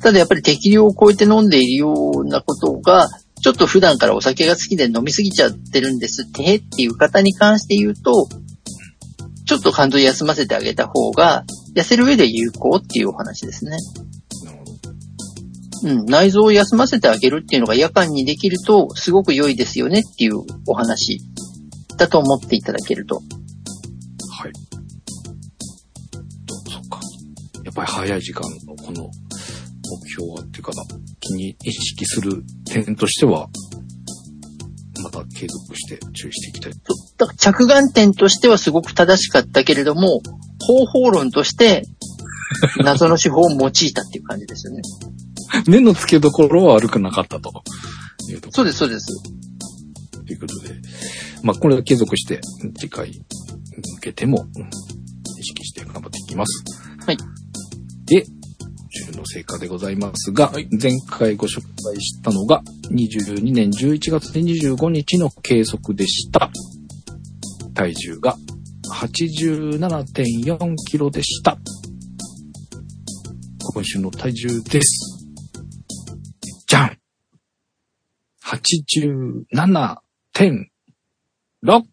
[0.00, 3.08] ただやっぱり適量を超えて飲んでいるようなことが、
[3.42, 8.28] ちょっと普段からお酒が好きで飲みすぎちゃってるんですってっていう方に関して言うと、
[9.46, 13.76] ちょっと肝臓休ませてあげた方が、痩せる上で有効っていうお話ですね。
[15.84, 21.20] うん、内臓を休ませてあげるっていうのが夜間にできると、すごく良いですよねっていうお話
[21.96, 23.16] だと思っていただけると。
[23.16, 24.52] はい。
[26.46, 27.00] とそっか。
[27.64, 29.10] やっぱり早い時間のこの
[30.02, 30.82] 目標はっていうかな、
[31.20, 33.48] 気に意識する点としては、
[35.02, 36.72] また継続して注意していきたい。
[37.18, 40.20] だから着眼点としてはすごく正しかったけれども、
[40.60, 41.86] 方法論として
[42.82, 44.82] 謎の手法を用いたっていう感じですよね。
[45.66, 47.62] 目の付けどころは悪くなかったと
[48.30, 49.06] いうとこそうです、そうです。
[50.26, 50.74] ということで、
[51.44, 52.40] まあこれは継続して
[52.78, 53.18] 次回に
[53.96, 54.70] 向けてもうん
[55.38, 56.64] 意識して頑張っていきます。
[57.04, 57.18] はい。
[58.06, 58.28] で、今
[58.90, 66.50] 週の成果でございますが、はい前回ご紹介したのが22年11月25日の計測でした。
[67.74, 68.36] 体重が
[68.92, 71.58] 87.4キロでした。
[73.74, 75.26] 今週の体重です。
[76.66, 76.98] じゃん
[81.64, 81.84] !87.6!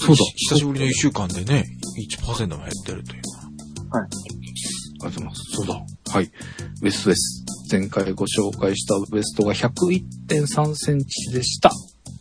[0.06, 0.24] そうだ。
[0.38, 1.66] 久しぶりの1週間でね、
[2.22, 4.00] 1%も減ってるというのは。
[4.00, 4.16] あり
[5.04, 5.42] がとうございます。
[5.58, 5.86] そうだ。
[6.14, 6.32] はい。
[6.82, 7.44] ウエストです。
[7.70, 11.70] 前回ご紹介したウエストが101.3センチでした。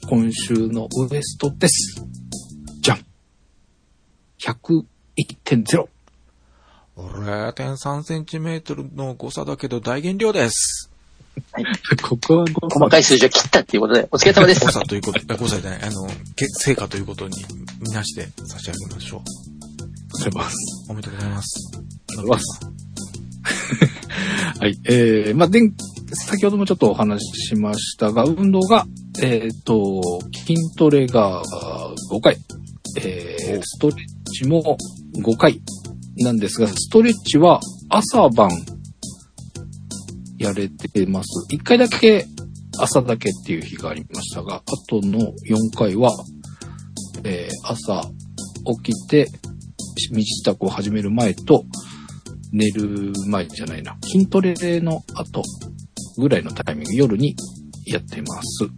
[0.08, 2.04] 今週のウエストです。
[4.42, 4.56] じゃん。
[4.56, 5.88] 101.0。
[6.96, 10.90] 0.3センチメートルの誤差だけど大減量です。
[12.02, 14.70] ここはご細かい数字を切ったっていうことで、お疲れ様です誤。
[14.70, 17.36] 差ということ、あ誤差じゃない、あの、け成果ということに
[17.80, 19.22] みなして差し上げましょ
[20.12, 20.56] ございます。
[20.88, 20.92] う。
[20.92, 21.72] おめでとうございます。
[21.74, 22.60] ありがとうございます。
[24.60, 24.78] はい。
[24.84, 25.74] えー、まあ、でん、
[26.12, 28.86] 先ほどもちょっとお話ししましたが、運動が、
[29.22, 30.02] えっ、と、
[30.34, 32.36] 筋トレがあ5回、
[33.00, 34.76] えー、ストレッチも
[35.16, 35.60] 5回
[36.18, 38.50] なんですが、ストレッチは朝晩
[40.38, 41.46] やれてます。
[41.54, 42.26] 1回だけ
[42.78, 46.10] 朝だけっていう日がありましたが、あとの4回は、
[47.24, 48.02] えー、朝
[48.82, 49.28] 起きて、
[50.10, 51.64] 身支度を始める前と、
[52.52, 53.96] 寝る前じゃないな。
[54.02, 55.42] 筋トレの後
[56.18, 57.36] ぐらいのタイミング、夜に
[57.86, 58.68] やってます。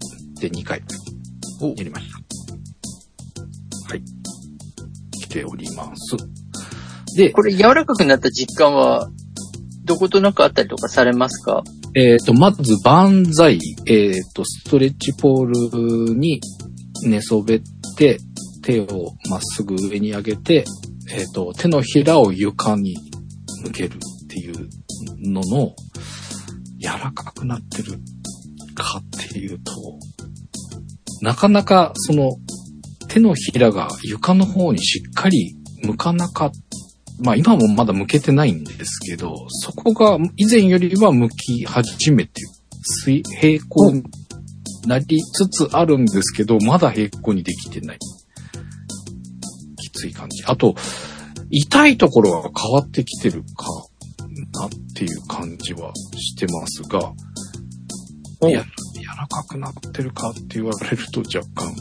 [0.41, 0.83] で、2回
[1.61, 2.24] おやりました。
[5.35, 6.17] 来ております。
[7.17, 9.11] で、これ柔らかくなった実感は、
[9.85, 11.65] どことなくあったりとかされますか？
[11.95, 15.45] えっ、と、まず、万歳、えっ、と、ストレッチポー
[16.09, 16.41] ルに
[17.05, 17.63] 寝そべっ
[17.97, 18.19] て、
[18.63, 20.65] 手をまっすぐ上に上げて、
[21.11, 22.97] えっ、と、手のひらを床に
[23.65, 24.69] 向けるっていう
[25.19, 25.75] のの、
[26.79, 27.99] 柔らかくなってる
[28.75, 29.73] かっていうと、
[31.21, 32.37] なかなかその
[33.15, 36.53] 手のひらが床の方にしっかり向かなかっ
[37.21, 42.43] まあ今もまだ向けてないんですけど、そこが以前よりは向き始めて、
[42.83, 44.03] 水平行に
[44.89, 47.99] なりつつあるんですけど、まだ平行にできてない。
[49.81, 50.43] きつい感じ。
[50.47, 50.75] あと、
[51.51, 53.69] 痛いところが変わってきてるか
[54.61, 57.13] なっていう感じはしてますが、
[58.51, 61.73] や、柔らかくなってるかって言われると若干、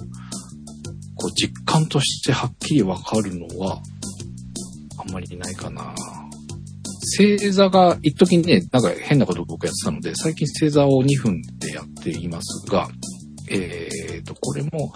[1.24, 3.82] こう実感としてはっきりわかるのは、
[4.98, 5.96] あんまりないかな。
[7.16, 12.90] 正座が、一時にね、なんか変なことを僕やってたので、最近正座を2分でやっていますが、
[13.50, 14.94] えーと、これも、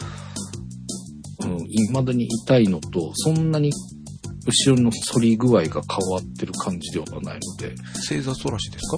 [1.41, 3.71] うん、未だに痛いのと、そんなに
[4.45, 5.79] 後ろの反り具合が変
[6.09, 8.97] わってる感じではないので、正座反らしですか？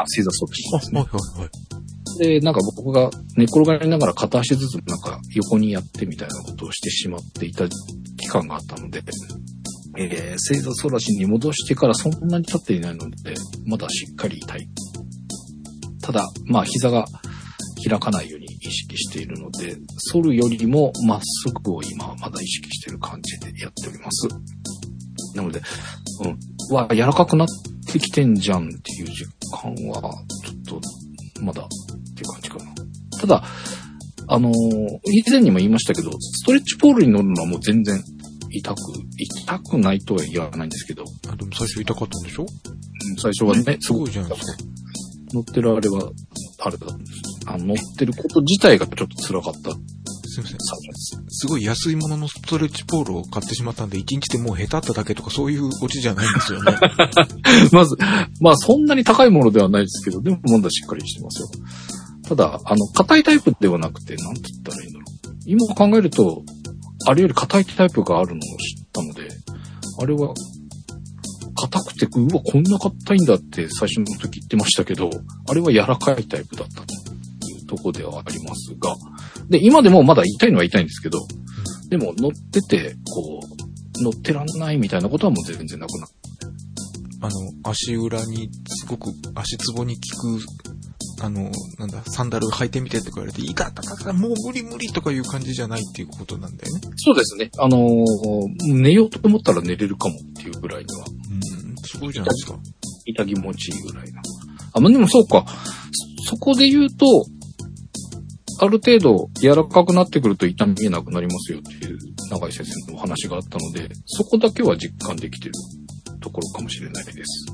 [0.00, 0.48] あ、正座そう
[0.80, 1.00] ですね。
[1.00, 1.50] はいはいはい。
[2.18, 9.02] で、なんか僕が寝転がりながら片足ずつなんか横にやってみたいなことをしてしまっていた期間があったので、
[9.96, 13.34] えー、正座反らしに戻してからそんなに経っていないので、
[13.66, 14.68] まだしっかり痛い。
[16.02, 17.04] ただ、まあ膝が
[17.88, 19.76] 開かないように意識しているので、
[20.12, 24.28] 反るよりもまっすぐを今はまだ意識している感じでやっております。
[25.36, 25.60] なので、
[26.24, 27.48] うん、わ、柔らかくなっ
[27.92, 30.00] てきてんじゃんっていう実感は、
[30.64, 30.80] ちょっと、
[31.42, 31.68] まだ
[32.18, 33.20] っていう感じかな。
[33.20, 33.44] ただ、
[34.26, 38.02] あのー以前にも言いましたけど、ストレッチポールに乗るのはもう全然
[38.50, 38.76] 痛く、
[39.16, 42.42] 痛くないとは言わないんですけど、あでも最初痛かったんでしょ？
[42.42, 44.58] うん最初はね、すごいじゃないですか。
[45.32, 46.10] 乗ってるあれは、
[46.60, 46.86] あれだ。
[47.46, 49.70] あの乗ってること自体がちょっと辛かった。
[50.30, 50.58] すいません。
[51.30, 56.78] すごい安いもののストレッチポールを買ってしまったんで、1日でもう下手っただけとかそういうオチじゃないんですよね。
[57.72, 57.96] まず、
[58.40, 61.48] まあそんなに高いものではないですけど、でも問題しっかりしてますよ。
[62.28, 65.08] ただ、あの、硬いタイプではなくて、なんて言ったらいいんだろう。
[65.46, 66.42] 今考えると、
[67.06, 69.28] あれより硬いタイプがあるのを知ったので、
[70.02, 70.34] あれは、
[71.60, 75.10] 硬くて、うわ、こんな硬いんだって最初の時言ってましたけど、
[75.48, 76.94] あれは柔らかいタイプだったと
[77.50, 78.94] いうとこではありますが、
[79.48, 81.18] で、今でもまだ痛いのは痛いんですけど、
[81.88, 86.18] でも乗ってて、こう、乗ってらんないみたいなことはもう全然なくなって
[87.20, 87.30] あの、
[87.64, 90.00] 足裏にすごく足つぼに効
[90.38, 90.77] く、
[91.20, 96.80] あの、なんだ、サンダル履いてみてって言われて、いかたかた、もう無理無理とかいう感じじゃないっていうことなんだよね。
[96.96, 97.50] そうですね。
[97.58, 98.04] あのー
[98.74, 102.58] 寝ようと思ったら寝れるかもっていうぐらいには、うん、すごいじゃないですか。
[103.06, 104.22] 痛気持ちいいぐらいな。
[104.74, 105.44] あ、まあ、でもそうか。
[106.24, 107.06] そそこで言うと、
[108.60, 111.98] ある程度柔らかくなってくると痛み見えなくなりますよっていう
[112.30, 115.52] 長井先生のお話があったので、そこだけは実感できてる
[116.20, 117.46] ところかもしれないです。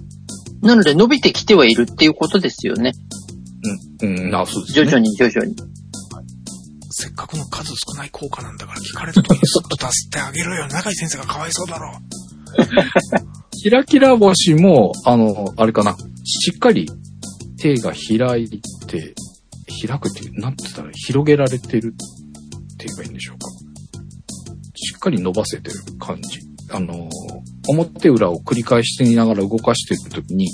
[0.63, 2.93] なので伸びてきてはいるっていうことですよね。
[4.01, 4.85] うん、うん、あ、そうですね。
[4.87, 5.57] 徐々に徐々に。
[6.91, 10.69] せっかくの数少ない効果なんだから聞かれた時にスッと出してあげろよ。
[10.69, 11.99] 長井先生がかわいそうだろ。
[13.63, 15.97] キラキラ星も、あの、あれかな。
[16.25, 16.89] しっかり
[17.59, 19.15] 手が開いて、
[19.87, 23.49] 開くっていう、なんて言ったら、広げられてるって言えばいいんでしょうか。
[24.75, 26.41] しっかり伸ばせてる感じ。
[26.71, 27.09] あの、
[27.69, 30.49] 表裏を繰り返しながら動かしてるときに、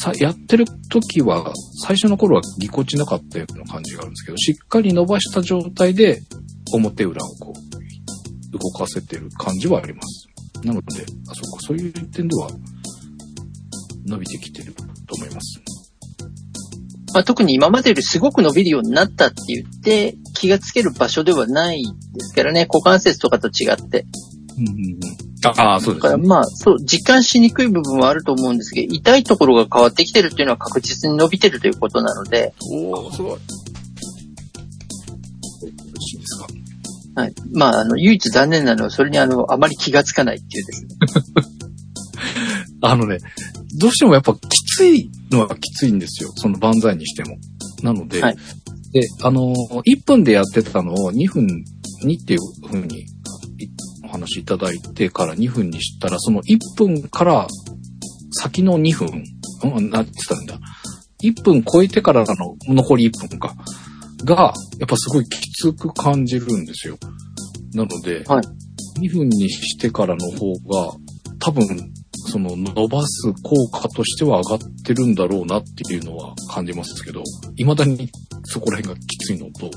[0.00, 1.52] さ、やってる時は、
[1.86, 6.22] 最初の頃はぎこちなかったような感じがあるんですけど、しっかり伸ばした状態で、
[6.72, 10.28] 表裏をこう、動かせてる感じはあります。
[10.64, 12.48] なので、あ、そうか、そういう点では、
[14.06, 14.82] 伸びてきてると
[15.16, 15.60] 思います。
[17.12, 22.66] まあ、特に今までよりすごく伸びるようになったって言って気がつける場所ではないですからね。
[22.72, 24.06] 股関節とかと違って。
[24.56, 25.00] うんうんうん。
[25.44, 26.10] ああ、そうですね。
[26.10, 33.30] だからまあ、そう、実感しにくい部分はあると思うんですけど、痛いところが変わってきてるっていうのは確実に伸びてるということなので、おー、すごい。
[33.32, 33.38] よ
[35.94, 36.46] ろしいですか。
[37.22, 37.34] はい。
[37.52, 40.88] まあ、あの、唯一残念なのは、それにあの、あまり気がつかないっていうですね。
[42.82, 43.18] あのね、
[43.78, 44.38] どうしてもやっぱき
[44.76, 46.32] ついのはきついんですよ。
[46.36, 47.36] その万歳にしても。
[47.82, 48.36] なので、はい
[48.92, 51.46] で、あの、1分でやってたのを2分
[52.02, 53.19] にっていう風にいお
[54.10, 57.46] 話いただいてから2分にしたら、その1分から
[58.32, 59.24] 先の2分、
[59.76, 60.58] うん、なんてたんだ
[61.22, 63.54] ？1分超えてからの残り1分か。
[64.24, 66.98] が、やっぱすごいきつく感じるんですよ。
[67.74, 68.44] なので、はい
[69.00, 70.92] 2分にしてからの方が、
[71.38, 71.66] 多分、
[72.30, 77.22] その伸ばす効果としては上がってるんだろうなっていうのは感じますけど、
[77.56, 78.10] 未だに
[78.44, 79.70] そこら辺がきついのと、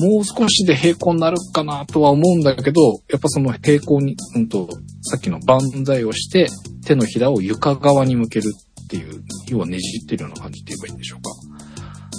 [0.00, 4.68] もう少しで平行になるかなとは思うんだけど、やっぱその平行に、うんと、
[5.02, 6.48] さっきの万歳をして、
[6.84, 8.52] 手のひらを床側に向ける
[8.84, 11.30] っていう、要はねじってるような感じって言えばいいんでしょうか。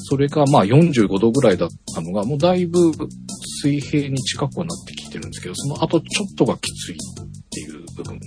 [0.08, 2.92] それがまあ45度ぐらいだったのが、もうだいぶ
[3.62, 6.98] 水平に近くはなってきてるんですけど、その後ちょっとがきついっ
[7.50, 8.20] ていう部分。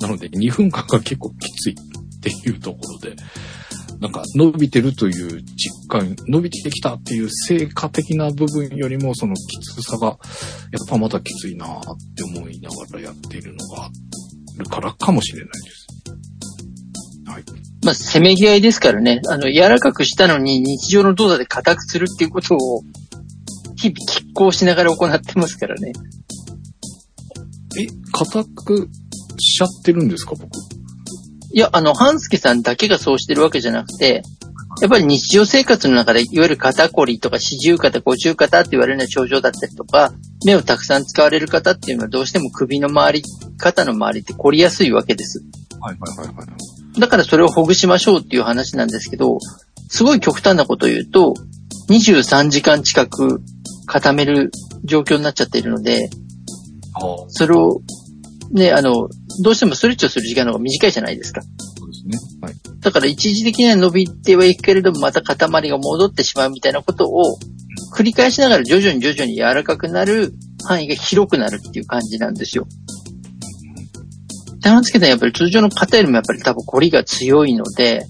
[0.00, 3.16] なので2分間が結構きついっていうところで、
[4.02, 10.18] なんか伸びてるという実感、伸びてきたっていう成果的な部分よりもそのきつさが、やっ
[10.88, 11.80] ぱまだきついなっ
[12.16, 13.90] て思いながらやっているのがあ
[14.58, 15.86] るからかもしれないです。
[17.26, 17.44] はい。
[17.84, 19.20] まあ、せめぎ合いですからね。
[19.28, 22.82] あの、柔らかくしたのに日常の動作で硬くするっていうことを、
[23.76, 25.92] 日々拮抗しながら行ってますからね。
[27.78, 28.88] え、硬く
[29.38, 30.48] しちゃってるんですか、僕。
[31.52, 34.22] いや、あの、半助さんだけがそうしてるわけじゃなくて、
[34.80, 40.12] やっぱり日常生活の中で、いわゆる肩こりとか四十肩、五十肩って言われるような症状だったりとか、
[40.46, 43.22] 目をたくさん使われる方っていうのはどうしても首の周り、
[43.58, 45.44] 肩の周りって凝りやすいわけです。
[45.80, 47.00] はいはいはいはい。
[47.00, 49.38] だからそれをほぐしましょうっていう話なんですけど、
[49.88, 51.34] すごい極端なことを言うと、
[51.90, 53.42] 23時間近く
[53.86, 54.50] 固める
[54.84, 56.08] 状況になっちゃっているので、
[57.28, 57.82] それを、
[58.52, 59.08] ね、あの、
[59.42, 61.40] どうしてもストレッチをする時間の方が短いじゃないですか。
[61.40, 62.18] そうですね。
[62.42, 62.54] はい。
[62.80, 65.36] だから一時的には伸びてはいくけれども、また塊
[65.70, 67.38] が戻ってしまうみたいなことを
[67.94, 70.34] 繰り返しながら徐々に徐々に柔らかくなる
[70.64, 72.66] 範囲が広くなるっていう感じなんですよ。
[74.60, 78.06] ダウンつけたらやっぱり通常の方よりもやっぱり多分凝りが強いので、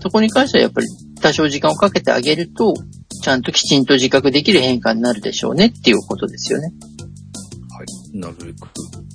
[0.00, 0.86] そこに関してはやっぱり
[1.20, 2.74] 多少時間をかけてあげると、
[3.22, 6.72] ちゃんときちんと自覚できる変化になるでしょうねっていうことですよね。
[8.20, 8.34] はい。
[8.34, 8.68] なるべく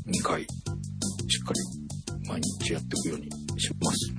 [0.07, 3.29] 2回、しっかり毎日やっていくように
[3.59, 4.13] します。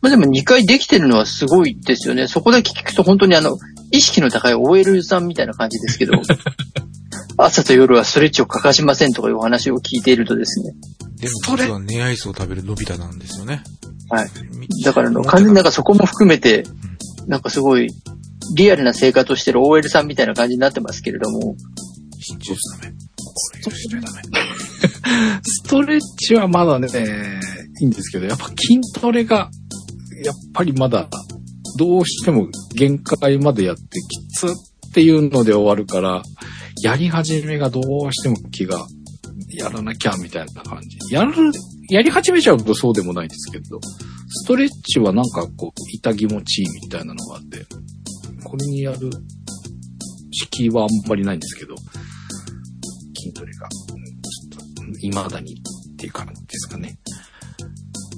[0.00, 2.26] まあでも2回できてるのはすごいですよね。
[2.26, 3.56] そこだけ聞くと本当にあの、
[3.92, 6.14] 意識の高い OL さんみたいな感じですけど、
[7.36, 10.72] 朝と夜はストレッチを欠かしませんとかいうお話を聞いているとですね。
[11.20, 13.62] でも実は寝アイスを食べるのび太なんですよね。
[14.08, 14.30] はい。
[14.84, 16.64] だからあの、完全になんかそこも含めて、
[17.26, 17.88] なんかすごい、
[18.56, 21.56] リアルな生活をしてる OL さんみたいな感じになってますけれども、
[22.20, 22.88] 慎重ですダ
[23.70, 23.70] メ。
[23.70, 24.22] これしちゃダメ。
[25.42, 26.88] ストレッチはまだね、
[27.80, 29.50] いいんですけど、やっぱ筋トレが、
[30.24, 31.08] やっぱりまだ、
[31.78, 34.50] どうしても限界までやってきつっ
[34.92, 36.22] ていうので終わるから、
[36.82, 38.86] やり始めがどうしても気が、
[39.54, 41.14] やらなきゃみたいな感じ。
[41.14, 41.52] やる、
[41.88, 43.80] やり始めちゃうとそうでもないですけど、
[44.28, 47.66] ストレッチはなんかこう、痛気持ちいいみたいなのがあって、
[48.44, 49.10] これにやる
[50.32, 51.74] 敷居はあんまりないんですけど、
[55.10, 56.98] 未だにっていう感じですかね。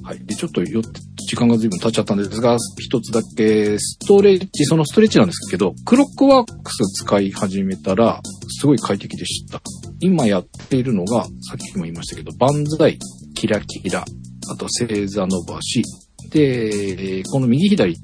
[0.03, 0.25] はい。
[0.25, 0.83] で、ちょっとよっ、
[1.27, 8.21] 時間が随分経っちゃったんですが、一つだけ、ストレッチ、そのストレッチなんですけど、クロックワークス使い始めたら、
[8.59, 9.61] すごい快適でした。
[9.99, 12.99] 今やっているのが、さっきも言いましたけど、万歳、
[13.33, 14.05] キラキラ、
[14.51, 15.83] あと正座伸ばし、
[16.29, 17.95] で、この右左っ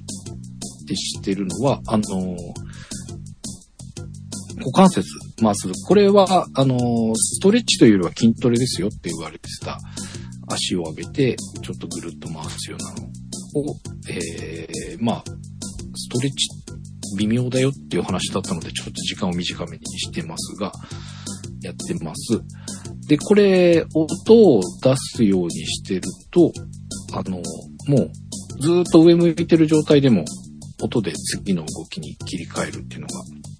[0.88, 2.36] てしてるのは、あのー
[4.62, 5.08] 股関節
[5.42, 5.68] 回す。
[5.86, 6.78] これは、あの
[7.16, 9.80] ストレッチというよりは筋トレですよって言われてた。
[10.54, 13.08] 足を上げて、ちょっとぐるっと回すようなの
[13.72, 13.76] を、
[14.10, 15.24] えー、まあ、
[15.96, 16.50] ストレッチ
[17.18, 20.72] 微妙だよっていう話だったので、ちょっと時間を短めにしてますが、
[21.62, 22.42] やってます。
[23.08, 26.52] で、これ、音を出すようにしてると、
[27.14, 27.42] あの、
[27.88, 28.12] もう、
[28.62, 30.26] ずっと上向いてる状態でも、
[30.82, 33.14] 音で次の動きに切り替えるっていうのが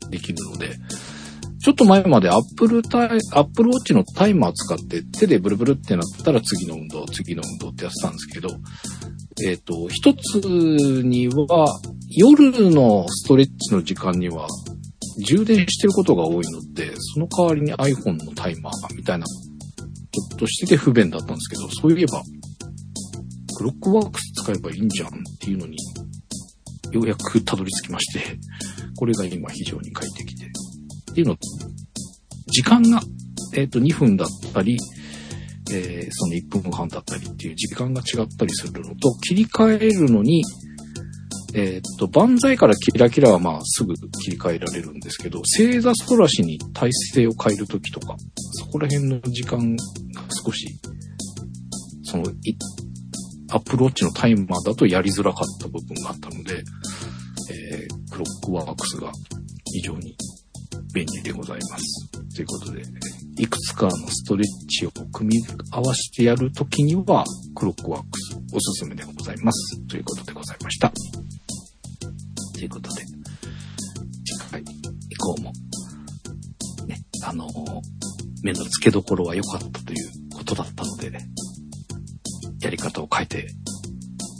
[0.10, 0.76] できるので、
[1.64, 8.50] ちょっと前まで Apple タイ、Apple Watch のタイマー使って手でブルブルってなったら次の運動、次の運動ってやってたんですけど、
[9.46, 10.40] えっ、と、一つ
[11.04, 11.68] には、
[12.10, 14.48] 夜のストレッチの時間には、
[15.26, 22.24] 充電してることが多いので、その代わりに iPhone のタイマーみたいな、ちょっとしてて不便だったんですけど、そういえば、
[23.56, 25.78] クロックワークス使えばいいんじゃんっていうのに、
[26.92, 28.38] ようやくたどり着きまして、
[28.98, 30.48] これが今非常に快適で。
[31.12, 31.38] っていうの、
[32.52, 33.02] 時間が、
[33.56, 34.78] えっ、と、2分だったり、
[35.74, 40.44] えーその1分半だったりっていう時間が違ったりするのと、切り替えるのに、
[41.54, 48.16] えっ、と、万歳からキラキラはまあすぐ切り替えられるんですけど、正座反らしに体勢を変えるときとか、
[48.54, 49.84] そこら辺の時間が
[50.46, 50.68] 少し、
[52.04, 52.24] その、
[53.54, 56.64] アップルウォッチのタイマーだとやりづらかった部分があったので、
[57.50, 59.10] えークロックワークスが
[59.74, 60.16] 非常に
[60.94, 62.11] 便利でございます。
[62.36, 62.84] ということで、
[63.38, 67.26] いくつかのストレッチを組み合わせてやるときには、
[67.56, 69.80] クロックワークスおすすめでございます。
[69.88, 70.92] ということでございました。
[72.54, 73.02] ということで、
[74.26, 75.52] 次回以降も、
[76.88, 77.48] ね、あの
[78.44, 81.20] 目の付けどころは良かったということだったので、ね
[82.62, 83.48] やり方を変えて、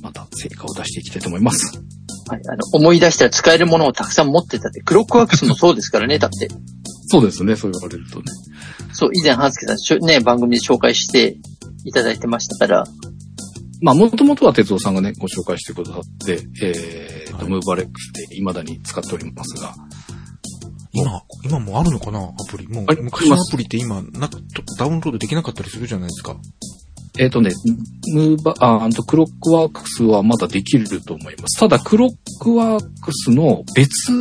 [0.04, 1.82] また成果を出していきたいと思います。
[2.28, 6.48] はい、あの、思い出したら使えるものをたくさん持ってたって、クロックワークスもそうですからね、だって。
[7.12, 8.26] そうですね、そう言われるとね。
[8.94, 11.38] そう、以前、半助さんしょ、ね、番組で紹介して
[11.84, 12.88] いただいてましたから、
[13.82, 19.76] まあ、もともとは哲夫さんがね、ご紹介してくださって、えーと、はいムーバレックスで未だに使っておりますが、
[20.94, 22.20] 今、今もあるのかな？
[22.20, 22.68] アプリ。
[22.68, 24.42] もう昔のアプリって今、なく、
[24.78, 26.36] ダウンロードできなかったりするじゃないですか。
[27.20, 27.52] えっ、とね、
[28.14, 31.60] ムーバ、あ、あとクロックワークスはまだできると思います。
[31.60, 32.10] ただ、クロッ
[32.40, 34.14] クワークスの別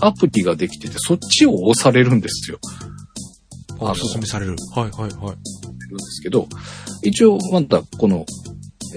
[0.00, 2.58] アプリができてて、そっちを押されるんですよ。
[3.78, 4.56] おすすめされる。
[4.74, 5.36] はいはいはい。
[5.88, 6.46] るんですけど、
[7.02, 8.26] 一応まだこの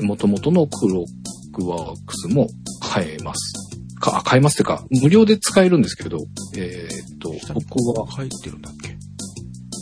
[0.02, 1.06] 元々のクロッ
[1.54, 2.48] クワークスも
[2.82, 3.54] 買えます。
[4.00, 6.18] か、あ買えますってか、無料で使えるんですけど、
[6.58, 8.98] えっ、と、僕は入ってるんだっけ？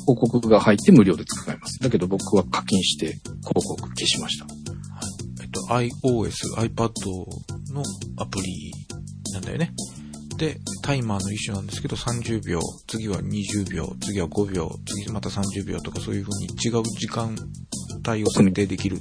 [0.08, 1.80] 広告が入って無料で使えます。
[1.84, 4.46] だけど僕は課金して広広告消しました。
[4.46, 4.54] はい
[5.42, 6.92] えっと、iOS、iPad
[7.74, 7.84] の
[8.18, 8.72] アプリ
[9.34, 9.74] なんだよね。
[10.38, 17.36] で、タイマーの一種なんですけど、30秒、次は20秒、次は5秒、次また30秒とかそういう風に違う時間
[18.08, 19.00] 帯を設定できるっ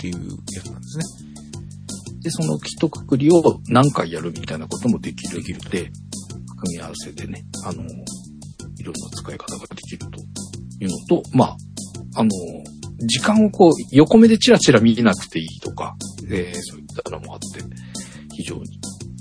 [0.00, 0.16] ていう
[0.52, 1.04] やつなんですね。
[2.22, 5.90] で、その一括りを何回やるみたいなこともできるできるので、
[6.60, 7.84] 組み合わせでね、あの、い
[8.82, 10.20] ろんな使い方ができると
[10.84, 11.56] いうのと、まあ、
[12.16, 12.30] あの、
[13.00, 15.94] 時間をこう、横目でチラチラ見なくていいとか、
[16.28, 17.62] えーそういったのもあって、
[18.36, 18.62] 非常に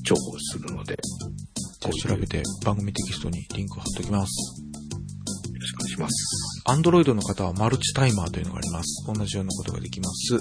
[0.03, 0.97] 重宝するので、
[1.81, 4.61] じゃあ調べて番組テキストにリンク貼っときます。
[4.61, 6.61] よろしくお願いします。
[6.67, 9.05] Android の方はマルチタイマーというのがあります。
[9.07, 10.37] 同じようなことができます。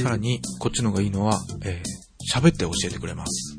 [0.00, 1.98] さらに、こっちの方がいいのは、えー
[2.30, 3.57] 喋って教えてくれます。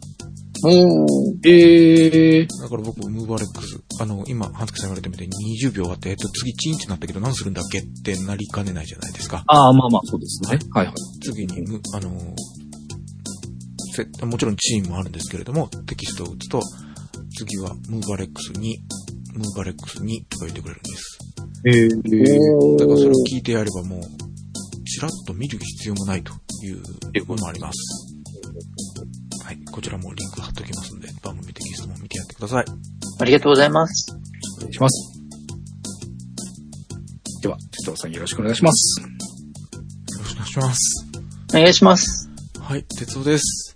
[0.63, 1.49] おー。
[1.49, 9.43] えー、だから僕、ムーバーレックス、あの、今、ハンスケさん言われたみたいに20秒あって、えっと、次チンってなったけど何するんだっけってなりかねないじゃないですか。
[9.47, 10.59] ああ、まあまあ、そうですね。
[10.71, 10.95] はいはい。
[11.23, 12.11] 次に、むあの、
[13.95, 16.61] せもちろんチームもあるんですけれども、テキストを打つと、
[17.37, 18.59] 次はムーバーレックス2、
[19.35, 21.19] ムーバーレックス2とか言ってくれるんです。
[21.65, 26.33] えー、だからそれを聞いてやればもう、ちらっと見る必要もないと
[26.63, 28.18] いうものもあります。
[29.69, 29.73] はい。
[29.73, 32.65] こちらもリンク貼っておきますので、番組テキストも見てやってください。
[33.19, 34.15] ありがとうございます。
[34.57, 35.19] お願いします。
[37.41, 39.01] では、哲夫さんよろしくお願いします。
[39.01, 39.07] よ
[40.19, 41.07] ろしくお願いします。
[41.51, 42.29] お願いします。
[42.59, 43.75] はい、哲夫です。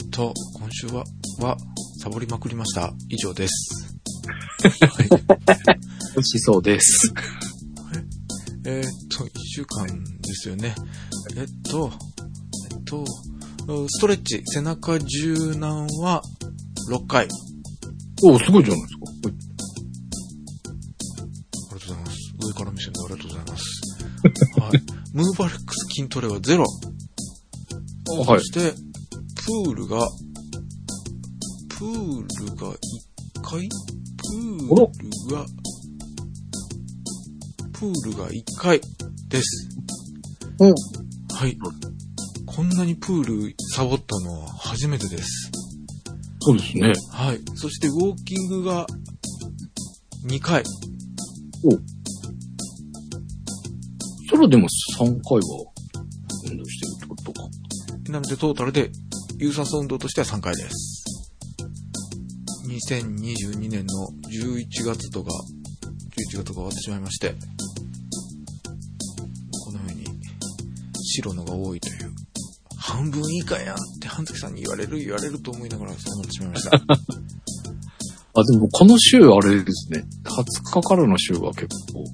[0.00, 1.04] えっと、今週は、
[1.38, 1.56] は、
[2.02, 2.92] サボりまくりました。
[3.08, 3.98] 以上です。
[4.62, 5.08] はい。
[5.08, 7.12] 美味しそうです。
[8.66, 10.74] えーっと、一週間ですよね。
[11.36, 11.90] えっと、
[12.70, 13.04] えっと、
[13.88, 16.22] ストレッチ、背中柔軟は
[16.90, 17.24] 6回。
[17.24, 17.30] あり
[18.22, 19.00] おすごいじゃないですか。
[21.70, 22.16] がとうございます。
[22.40, 23.64] 上から見せてありがとうございます。
[24.60, 24.82] はい。
[25.14, 26.58] ムーバレックス筋トレは0。
[26.58, 26.68] はい
[28.26, 28.72] そして、
[29.36, 30.08] プールが、
[31.68, 32.78] プールが1
[33.42, 33.68] 回？
[33.68, 34.86] プール
[35.32, 35.46] が、
[37.72, 38.80] プールが1回
[39.28, 39.68] です。
[40.58, 40.74] うん。
[41.34, 41.56] はい。
[42.54, 45.50] こんなにプールサボったのは初めてです。
[46.40, 46.92] そうですね。
[47.12, 47.40] はい。
[47.54, 48.86] そしてウォーキングが
[50.26, 50.64] 2回。
[54.28, 54.66] それはでも
[54.98, 55.18] 3回は
[56.50, 57.48] 運動してるってことか。
[58.10, 58.90] なのでトータルで
[59.38, 61.04] 有酸素運動としては3回です。
[62.66, 65.30] 2022年の11月とか、
[66.32, 67.34] 11月が終わってしまいまして、
[69.64, 70.04] このように
[71.02, 71.79] 白のが多い
[72.90, 76.70] 半分以下やんって半月さんに言われる言われると思いながらそうなってしまいました。
[78.34, 80.04] あ、でもこの週あれですね。
[80.24, 82.04] 20日からの週は結構、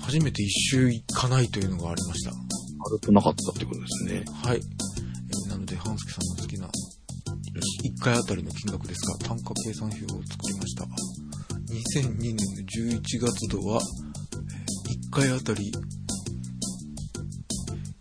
[0.00, 2.32] 初めて一周行かないというのがありました。
[2.84, 4.24] 軽くなかったってことですね。
[4.32, 4.56] はい。
[4.58, 10.84] えーなので、半助さんの好きな、1回あたりの金額ですが、単価計算表を作りました。
[11.70, 12.42] 2002年の
[12.92, 15.72] 11月度は、1回あたり、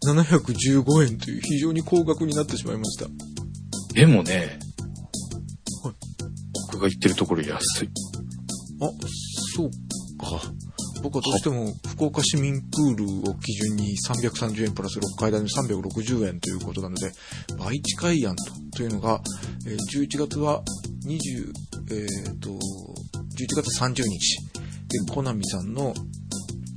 [0.07, 3.07] 715円という非常に高額になってしまいました。
[3.93, 4.59] でもね、
[5.83, 5.93] はい
[6.71, 7.89] 僕が言ってるところ安い。
[8.81, 8.89] あ、
[9.55, 9.69] そう
[10.17, 10.41] か。
[11.03, 17.11] 僕はどうしても福岡市民プールを基準に330円プラス6階建ての360円ということなので、
[17.59, 18.43] 倍近いやんと。
[18.75, 19.21] というのが、
[19.67, 20.63] えー11月は
[21.05, 21.51] 20、
[21.91, 22.57] えっ、と、11
[23.61, 24.37] 月30日。
[24.87, 25.93] で、コナミさんの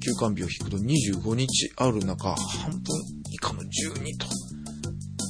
[0.04, 4.26] 休館日を引くと25日ある中、半分以下の12と。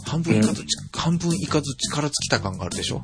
[0.07, 3.03] 半分以下ずつ、半分以下ずつ力尽きた感があるでしょ？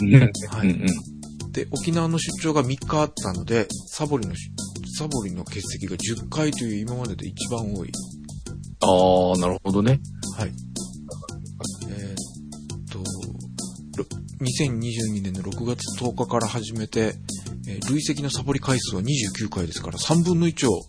[0.00, 0.14] うん。
[0.14, 0.18] は
[0.64, 1.52] いうんうん。
[1.52, 4.40] で、沖縄の出張が3日あったので、サボリの出、
[4.98, 7.90] サボリの欠席が10回という今までで一番多い。
[8.80, 10.00] ああ、なるほどね。
[10.36, 10.52] はい。
[11.88, 12.16] えーっ
[12.90, 14.04] と、ろ
[14.40, 17.14] 2022年の6月10日から始めて、
[17.66, 20.82] えー累積のサボり回数は29回ですから、3分の1を、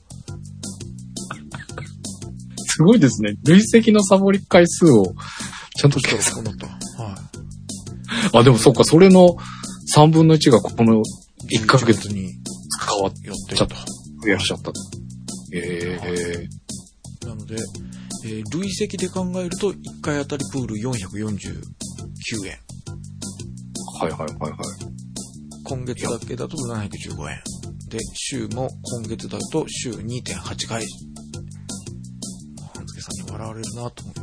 [2.79, 3.35] すごいですね。
[3.43, 5.13] 累積のサボり回数を
[5.75, 6.35] ちゃんと計算。
[6.35, 6.65] そうなった。
[6.65, 8.37] はい。
[8.39, 9.35] あ、でもそっか、それの
[9.97, 11.03] 3分の1がこの
[11.51, 12.29] 1ヶ月にに
[12.79, 13.75] 使わっやってちょっと
[14.23, 14.71] 増やしちゃった。
[15.53, 15.99] え
[17.21, 17.57] えなので、
[18.23, 22.57] えー累積で考えると、1回あたりプール449円。
[23.99, 24.59] はいはいはいはい。
[25.65, 27.41] 今月だけだと715円。
[27.89, 28.69] で、週も
[29.01, 30.85] 今月だと週2.8回。
[33.39, 34.21] 半助さんに笑われるなと思って。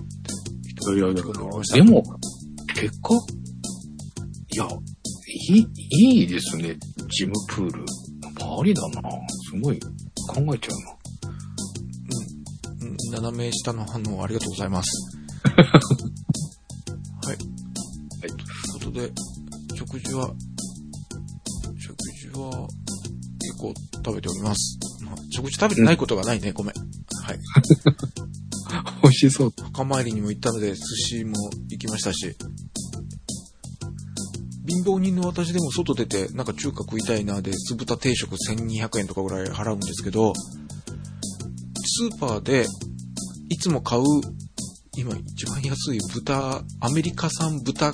[0.93, 2.03] いやいやでも、
[2.75, 3.15] 結果、
[4.53, 4.69] いや、
[5.51, 5.67] いい、
[6.21, 6.77] いいですね。
[7.09, 7.85] ジムプール。
[8.39, 9.03] ありだな。
[9.51, 9.89] すごい考
[10.55, 10.97] えちゃうな。
[12.83, 14.91] うん斜め下の反応ありがとうございます。
[15.57, 17.27] はい。
[17.27, 17.39] はい。
[18.21, 18.37] という
[18.73, 19.13] ことで、
[19.75, 20.33] 食事は、
[21.79, 22.69] 食事は
[23.41, 24.79] 結構食べております。
[25.03, 26.75] まあ、食事食べてないことがないね、ごめん。
[27.23, 27.39] はい。
[29.03, 29.53] 美味しそう。
[29.57, 31.35] 墓参りにも行ったので、寿司も
[31.69, 32.37] 行きましたし、
[34.67, 42.67] 貧乏人の私でも外出て、なんか中華食いたいなで、酢豚定食1200円とかぐらい払うんですけど、スーパーで、
[43.49, 44.03] いつも買う、
[44.97, 47.93] 今一番安い豚、アメリカ産豚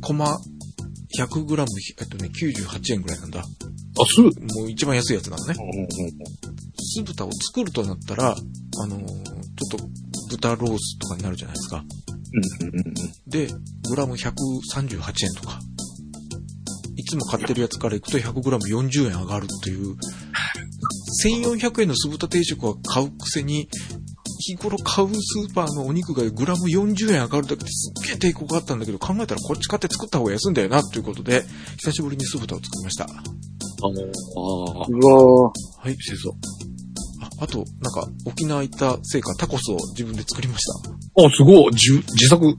[0.00, 0.38] コマ
[1.16, 1.66] 100g、
[2.00, 3.40] えっとね、98円ぐらいなんだ。
[3.40, 3.44] あ、
[4.14, 4.30] すぐ。
[4.54, 5.54] もう一番安いやつなのね。
[6.78, 9.88] 酢豚を作るとなったら、あのーちょっと
[10.30, 11.84] 豚ロースとかになるじゃないですか。
[12.62, 12.94] うんうんうん。
[13.26, 13.48] で、
[13.88, 15.60] グラム138円とか。
[16.96, 19.96] いつも買ってるやつからいくと100グラム40円上がるという、
[21.24, 23.68] 1400円の酢豚定食は買うくせに、
[24.40, 31.44] 日頃買うスーパーのお肉がグラム40円上がるだけですっげえ抵抗があったんだけど、考えたらこっち買って作った方が安いんだよな、ということで、
[31.78, 33.04] 久しぶりに酢豚を作りました。
[33.04, 34.02] あの、
[34.78, 35.96] ああ、うわはい。
[35.96, 36.69] せそう。
[37.40, 40.90] あ、あと、なんか、沖縄行ったせいかタコスを自分で作りました。
[41.24, 41.74] あ、すごい。
[41.74, 42.54] じゅ自作、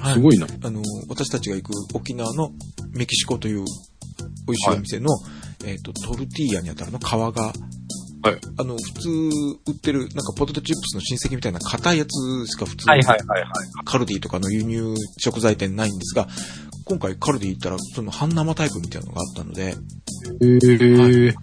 [0.00, 0.46] あ、すごいな。
[0.62, 2.52] あの、私たちが行く沖縄の
[2.92, 3.64] メキシコという
[4.46, 5.08] 美味しいお店の、
[5.64, 7.52] えっ、と、トルティーヤにあたるの皮が、
[8.24, 9.08] はいあの、普通
[9.66, 13.44] 売ってる、なんかポテトチップスの親戚みたいな硬いやつしか普通、はいはいはい。
[13.84, 16.28] カルディとかの輸入食材店ないんですが、
[16.84, 19.74] 今回カルディ行ったら、その半生タイプみたいなのがあったので、へ
[21.28, 21.34] え。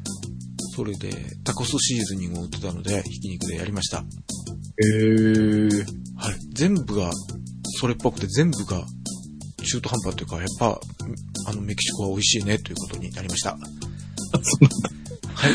[0.79, 1.11] それで
[1.43, 3.97] タコスシーズニングを売ってたので、ひき肉でやりました。
[3.97, 5.67] へえ。
[6.15, 6.39] はい。
[6.53, 7.11] 全部が、
[7.81, 8.85] それっぽくて全部が
[9.69, 10.79] 中途半端というか、やっぱ、
[11.47, 13.57] あの、メキシコは美味しいねということになりました。
[15.35, 15.51] はい。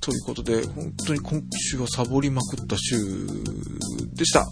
[0.00, 3.26] ということで、本当に今週はサボりまくった週
[4.14, 4.44] でした。
[4.44, 4.48] はい。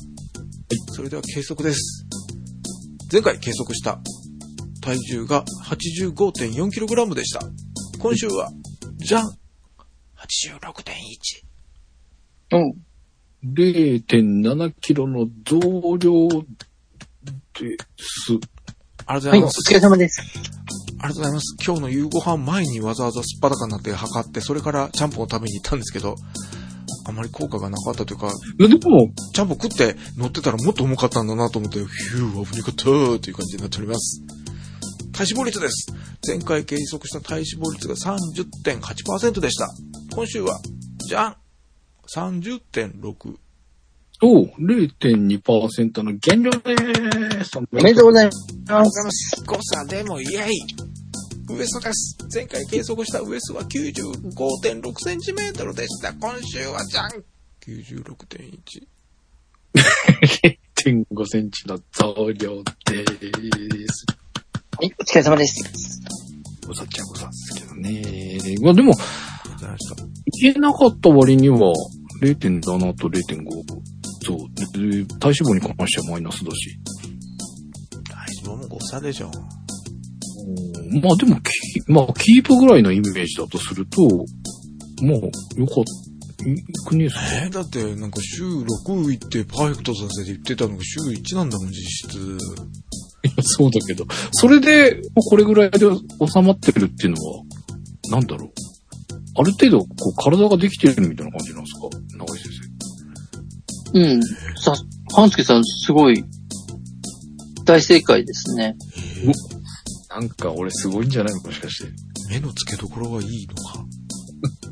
[0.93, 2.05] それでは計測です。
[3.13, 4.01] 前回計測した
[4.81, 7.43] 体重が 85.4kg でした。
[8.01, 8.51] 今週は、
[8.97, 9.46] じゃん
[10.17, 11.45] !86.1。
[12.53, 12.87] うん。
[13.45, 16.29] 0.7キロの増量
[17.59, 18.33] です。
[18.33, 19.71] はい、おありがとうございます。
[19.71, 20.23] 疲れ様です。
[21.01, 21.57] ありがとうございます。
[21.65, 26.17] 今日の夕ご飯前にわざわざすっぱだかになって測って、それからちゃんぽんを食べに行ったんですけど、
[27.09, 34.23] あまり効果がなかったというか、でも、ちゃんぽん食って乗ってたらもっと重かったんだなと思って、ヒュー、危なかったーという感じになっております。
[35.17, 35.87] 体脂肪率です。
[36.29, 39.71] 前回計測した体脂肪率が30.8%でした。
[40.15, 40.61] 今週は、
[41.09, 41.37] じゃん
[42.15, 43.39] !30.6。
[44.23, 47.57] おう、0.2%の減量でーす。
[47.57, 48.33] おおめでとうございま
[49.11, 49.43] す。
[49.47, 50.53] 誤差でもイェイ
[51.49, 52.19] ウエストです。
[52.35, 56.13] 前回計測したウエストは95.6センチメートルでした。
[56.13, 57.11] 今週はじゃん
[57.63, 58.87] !96.1。
[60.85, 64.26] 0.5 センチの増量でーす。
[64.79, 66.03] はい、お疲れ様です。
[66.67, 68.03] ごさっちゃごさっすけどね。
[68.61, 68.95] まあでも、い
[69.65, 70.03] ました。
[70.03, 71.73] いけなかった割には、
[72.21, 72.61] 0.7
[72.95, 73.17] と0.5
[74.23, 74.37] 増。
[74.75, 76.79] で体脂肪に関してはマイナスだし。
[78.05, 79.31] 体脂肪も誤差でしょ。
[81.03, 84.03] まあでも、キまあ、キープぐらいのイメージだとすると、
[85.03, 86.07] まあ、よかった。
[86.87, 88.67] くねえっすかえー、だってなんか週6
[89.11, 92.39] 行ってパーフェクトさせて言ってたのが週1なんだもん、実質。
[93.43, 97.43] そうだけど、それで、これぐらいで収まってるっていうのは、
[98.11, 98.51] なんだろう。
[99.39, 101.89] ある程度、こう、体ができてるみたいな感じなんですか？
[102.17, 102.49] 長井先
[103.95, 104.23] うん。
[104.57, 104.75] さ、
[105.15, 106.25] 半助さん、すごい、
[107.65, 108.77] 大正解ですね。
[109.25, 110.21] 生。
[110.21, 111.41] なんか、俺すごいんじゃないの？
[111.43, 111.91] もしかして。
[112.31, 113.85] 目の付けどころはいいのか？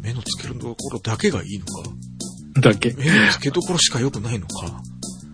[0.00, 1.82] 目の付けどころだけがいいのか？
[2.60, 2.92] だけ。
[2.96, 4.66] 目の付けどころしか良くないのか？
[4.66, 4.70] い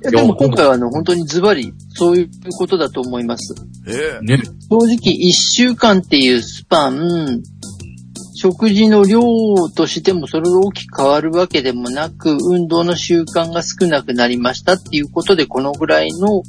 [0.02, 2.28] やでも今回はあの、本当にズバリ、そういう
[2.58, 3.54] ことだと思います。
[3.86, 4.42] ええね。
[4.70, 7.42] 正直、一週間っていうスパン、
[8.34, 9.20] 食事の量
[9.76, 16.42] としてもそれが大きく変わるわけでもなく、運動の習慣が少なくなりましたっていうことで、このぐらいの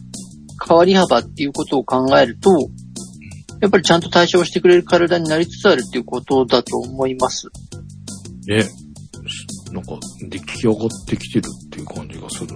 [0.65, 2.49] 変わり幅っていうことを考えると、
[3.61, 7.47] やっぱりちゃんと対処をしてくれる体になりつつあるっていうことだと思います。
[8.47, 8.65] ね。
[9.71, 9.99] なんか、
[10.29, 12.47] 出来上がってきてるっていう感じがする。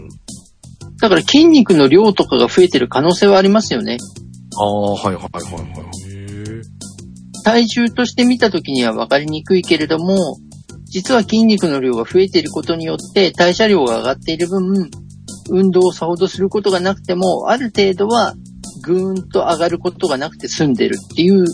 [1.06, 4.00] だから筋肉の量とかが増えてる可能性はありますよね。
[4.58, 5.64] ああ、はいはいはいはい。
[6.10, 6.62] へ
[7.44, 10.40] 体重として見た時には分かりにくいけれども、
[10.86, 14.90] 実は筋肉の量が増えていることによって代謝量が上がっている分、
[15.52, 18.34] 運動をさほどすることがなくても、ある程度は
[18.82, 21.46] ぐーんと上がることがなくて済んでるっていう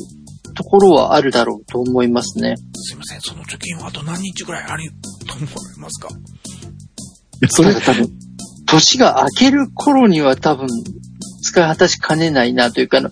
[0.55, 2.55] ところはあるだろうと思いますね。
[2.75, 4.89] すいません、その貯金はあと何日ぐらいある
[5.27, 6.07] と思われますか？
[7.49, 8.07] それ多分、
[8.71, 10.67] 年が明ける頃には多分
[11.41, 13.11] 使い果たしかねないなというか、あの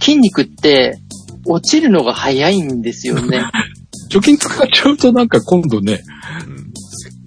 [0.00, 0.98] 筋肉って
[1.46, 3.44] 落ちるのが早いんですよね。
[4.10, 6.02] 貯金使っちゃうとなんか今度ね、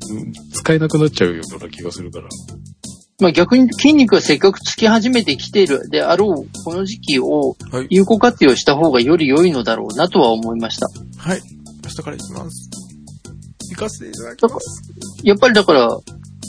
[0.10, 0.18] うん。
[0.18, 2.30] うん使えなくなっちゃうような気がするから。
[3.20, 7.88] まあ逆に筋肉がせっかくつき始めてきているであろう、この時期をはい。
[7.90, 10.88] 有効活用した方がより良いのだろうなとは思いました。
[11.18, 11.42] はい。
[11.84, 12.70] 明日から行きます。
[13.72, 14.82] 行かせていただきます。
[15.24, 15.90] やっぱりだから、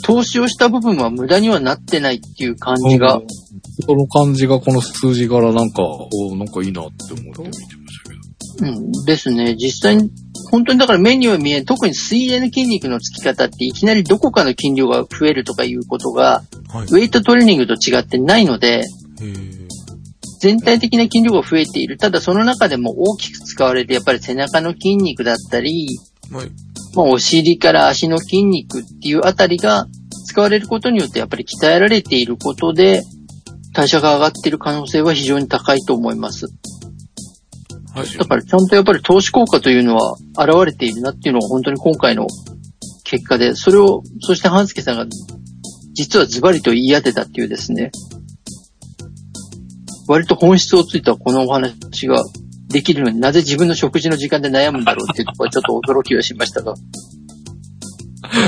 [0.05, 3.23] 投資をした部分は無駄にはなってないっていう感じが、
[3.87, 8.73] その感じがこの数字からなんか、おなんかいいなって思って見てましたけど。
[8.77, 9.57] うん、ですね。
[9.57, 10.11] 実際に、
[10.51, 16.85] 本当にだから目には見えん、特に水泳の筋肉のつき方っていきなりどこかの筋量が増えるとかいうことが、はい。
[16.85, 18.85] ウェイトトレーニングと違ってないので、
[20.41, 21.97] 全体的な筋量が増えている。
[21.97, 25.87] ただその中でも大きく使われて、やっぱり背中の筋肉だったり、
[26.31, 26.43] まあ、
[26.95, 29.87] まあ、お尻から足の筋肉っていうあたりが
[30.27, 33.03] 使われることによってやっぱり鍛えられていることで、
[33.73, 36.47] 代謝が上がっている可能性は非常に高いと思います。
[37.95, 38.19] はい。
[38.19, 42.27] だからちゃんとやっぱり投資効果というのは現れているなっていうのが本当に今回の
[43.05, 45.07] 結果で、それを、そして半助さんが
[45.93, 47.91] 実はズバリと言い当てたっていうですね、
[50.09, 52.23] 割と本質をついたこのお話が
[52.75, 56.75] できるのになぜ自分の食事の時間で悩むんだろうっていうところは ちょっと驚きはしましたが。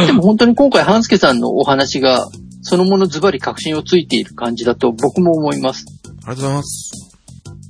[0.04, 2.28] でも本当に今回半助さんのお話が
[2.60, 5.86] そのものズバリ確信をついている感じだと僕も思います。
[6.04, 6.90] ありがとうございます。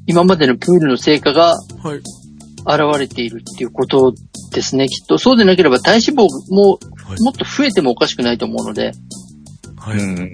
[0.06, 1.98] 今までのプールの成果がはい。
[2.68, 4.14] 現れているっていうこと
[4.52, 5.18] ですね、きっと。
[5.18, 7.22] そうでなければ体脂肪もはい。
[7.22, 8.92] もっと増えてもおかしくないと思うので、
[9.76, 9.98] はい。
[9.98, 10.32] うん。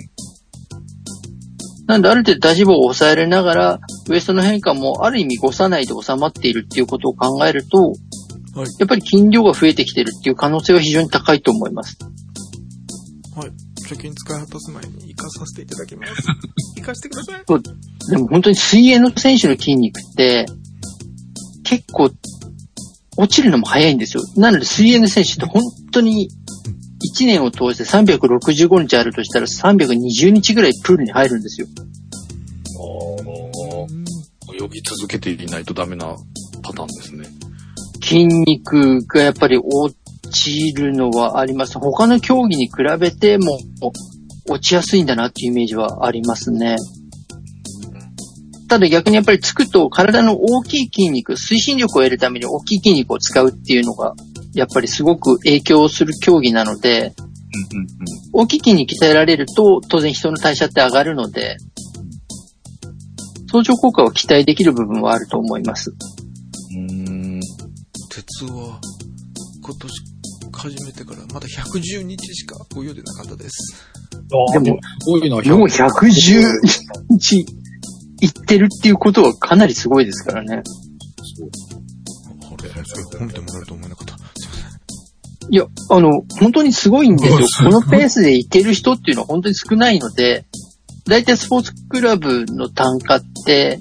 [1.93, 7.79] なんである程度体脂肪を抑えられながら、ウエストの変化もある意味誤差内で収まっているっていうことを考えると、
[8.55, 11.97] はいやっぱり筋量が増えてきてるっていう可能性は非常に高いと思います。
[13.35, 13.51] はい。
[13.89, 16.13] 貯金使い果たす前に生かさせていただきます。
[16.77, 18.11] 生かしてください。
[18.11, 20.45] でも本当に水泳の選手の筋肉って、
[21.65, 22.11] 結構
[23.17, 24.23] 落ちるのも早いんですよ。
[24.37, 26.29] なので水泳の選手って本当に
[27.15, 31.67] 1年を通して365日あるとしたら320日ぐらいプールに入るんですよ。
[34.55, 36.17] 泳ぎ続けていないとダメな
[36.63, 37.27] パターンですね。
[38.03, 39.95] 筋肉がやっぱり落
[40.31, 41.79] ちるのはあります。
[41.79, 43.59] 他の競技に比べても
[44.49, 46.77] 落ちやすいんだなっていうイメージはありますね。
[48.69, 54.15] ただ逆にやっぱりつくと体の大きい筋肉、推進力を得るために大きい筋肉を使うっていうのが、
[54.55, 57.13] やっぱりすごく影響する競技なので、
[57.73, 57.87] うんうん
[58.35, 61.59] 大きい筋肉鍛えられると当然人の代謝って上がるので、
[63.51, 65.93] 相乗効果は期待できる部分はあると思います。
[66.75, 66.91] うん。
[66.91, 67.41] うーん。
[68.09, 68.81] 鉄は、
[69.63, 70.13] 今年
[70.55, 73.85] 始めてからまだ110日しか泳いでなかったです。
[74.53, 76.09] でも、すごいな、もう110
[77.11, 77.37] 日
[78.23, 80.63] いってるっていうことはかなりすごいですからね。
[81.37, 81.51] そう
[82.59, 84.12] あれ、それ褒めてもらえると思えなかった。
[85.45, 87.71] すいや、あの、本当にすごいんですよ。
[87.71, 90.47] このペースでいける人っていうのは本当に少ないので、
[91.07, 93.81] 大体スポーツクラブの単価って、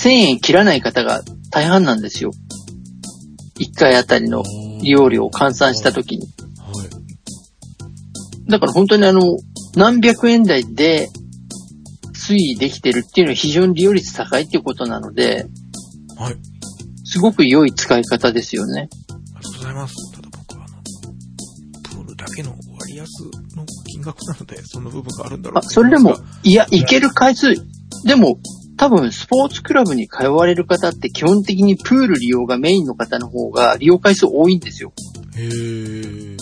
[0.00, 2.30] 1000円切らない方が大半なんですよ。
[3.58, 4.42] 1回あたりの
[4.82, 6.26] 利用料を換算したときに。
[6.58, 8.50] はい。
[8.50, 9.22] だから本当にあの、
[9.74, 11.08] 何百円台で
[12.14, 15.46] 推移できてるっていうのは非常に利用率高いっていうことなので、
[16.18, 16.36] はい。
[17.04, 18.88] すごく良い使い方ですよね。
[19.10, 20.15] ありがとうございます。
[23.06, 27.54] の割安の金額なので、その部分があるんだろうあ、それでもいや、行ける回数、
[28.04, 28.38] でも、
[28.76, 34.92] 多分、スポーツクラブに通われる方って基本的にプール利用がメインの方の方が利用回数多いんですよ。
[35.36, 36.36] へー。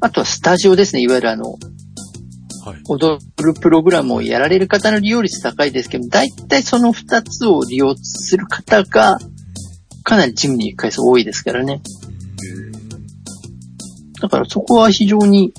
[0.00, 1.02] あとはスタジオですね。
[1.02, 1.50] いわゆるあの、
[2.64, 2.80] はい。
[2.88, 9.18] 踊るプログラムをやられる方の利用率高いですけど、大体その二つを利用する方が、
[10.04, 11.82] かなりジムに行く回数多いですからね。
[14.22, 15.52] だからそこは非常に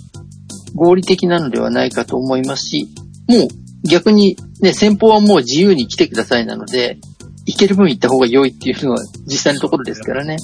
[0.75, 2.87] 合理的なのではないかと思いますし、
[3.27, 3.47] もう
[3.89, 6.97] 逆にね、先方はもう自由に来てくださいなので、
[7.45, 10.37] 行ける分行った方が良いっていうのは実際のところですからね。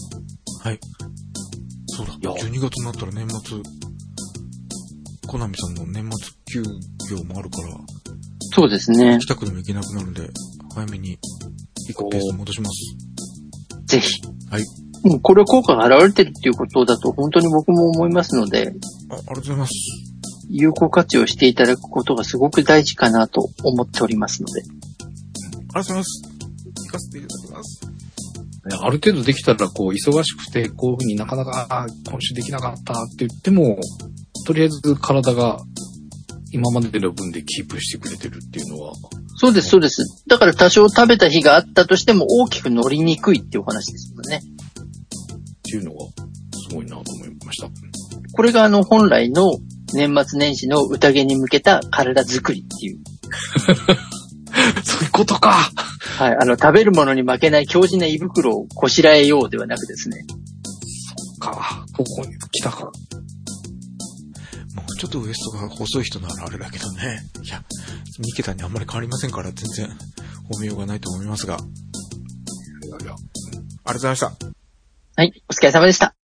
[0.63, 0.79] はい。
[1.87, 2.13] そうだ。
[2.13, 3.57] いや12月になったら年末、
[5.27, 6.63] コナミさんの年末休
[7.09, 7.69] 業もあるから、
[8.51, 9.27] そうですね行き。
[9.27, 10.29] たくても行けなくなるんで、
[10.75, 11.17] 早めに
[11.87, 12.73] 行くペースに戻します。
[13.85, 14.21] ぜひ。
[14.49, 14.63] はい。
[15.03, 18.73] もうこれは効果が現れてるっていうことだと本当に僕も思いますので、
[19.09, 19.73] あ、ありがとうございます。
[20.49, 24.61] 有効活用していただくことがすごく大事かなと思っておりますので。
[24.61, 26.21] ありがとうございます。
[26.85, 27.81] 行かせていただきます。
[27.85, 33.77] ねある程度できたら、こう、忙しくて、こういうふうになかなか、今週できなかったって言っても、
[34.45, 35.59] とりあえず体が
[36.51, 38.93] 今までの分でキープしてくれてるっていうのは、
[39.35, 40.25] そうです、そうです。
[40.27, 44.37] だから多少食べた日があったとしても大きく乗りにくいっていうお話ですもんね。
[44.37, 46.05] っていうのが、
[46.67, 47.69] すごいなと思いました。
[48.33, 49.51] これがあの本来の
[49.95, 52.99] 年末年始の宴に向けた体作りっていう。
[54.83, 55.71] そういうことか
[56.17, 56.31] はい。
[56.35, 60.25] あの、食べるものに負けない強靭な胃袋をこしらえようではなくですね。
[61.39, 62.83] か、ここに来たか。
[62.83, 62.91] も
[64.87, 67.21] うちょっとウエストが細い人ならあれだけどね。
[67.43, 67.63] いや、
[68.19, 69.97] 2桁にあんまり変わりませんから全然
[70.51, 71.55] 褒めようがないと思いますが。
[71.55, 71.57] あ
[72.81, 74.27] りいやいや、がとうございました。
[74.27, 74.31] あ
[75.15, 76.18] はい、お疲れ様でした。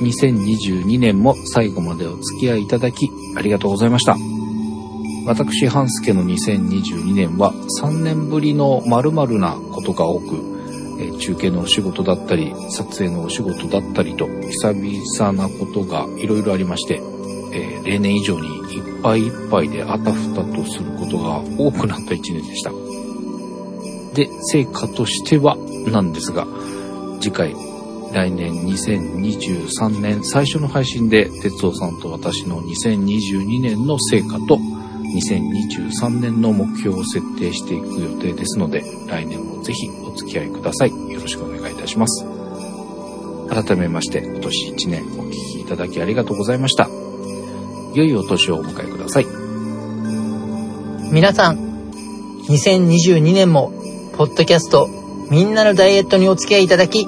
[0.00, 4.16] 2022年も最後までお付き合いいただきありがとうございました。
[5.26, 10.58] 私、半助の2022年は3年ぶりの〇〇なことが多く、
[11.00, 17.02] え中継のお仕事だったり、撮影のお仕事だったりと、久々なことがいろいろありまして、
[17.52, 22.70] えー例年以上にいっぱいいっぱいであたふたとすることが多くなった1年でした。
[24.14, 25.56] で、成果としては
[25.90, 26.46] なんですが、
[27.20, 27.54] 次回
[28.12, 34.58] 来年2023年最初の配信で、哲夫さんと私の2022年の成果と、
[35.14, 40.90] 2023年の目標を設定していく予定ですので、来年もぜひお付き合いください。
[40.90, 42.24] よろしくお願いいたします。
[43.48, 46.88] 改めまして、今年1年お聞きいただきありがとうございました。
[47.94, 49.26] 良いお年をお迎えください。
[51.10, 51.58] 皆さん、
[52.48, 53.72] 2022年も、
[54.16, 54.88] ポッドキャスト、
[55.30, 57.06] みんなのダイエットにお付き合いいただき、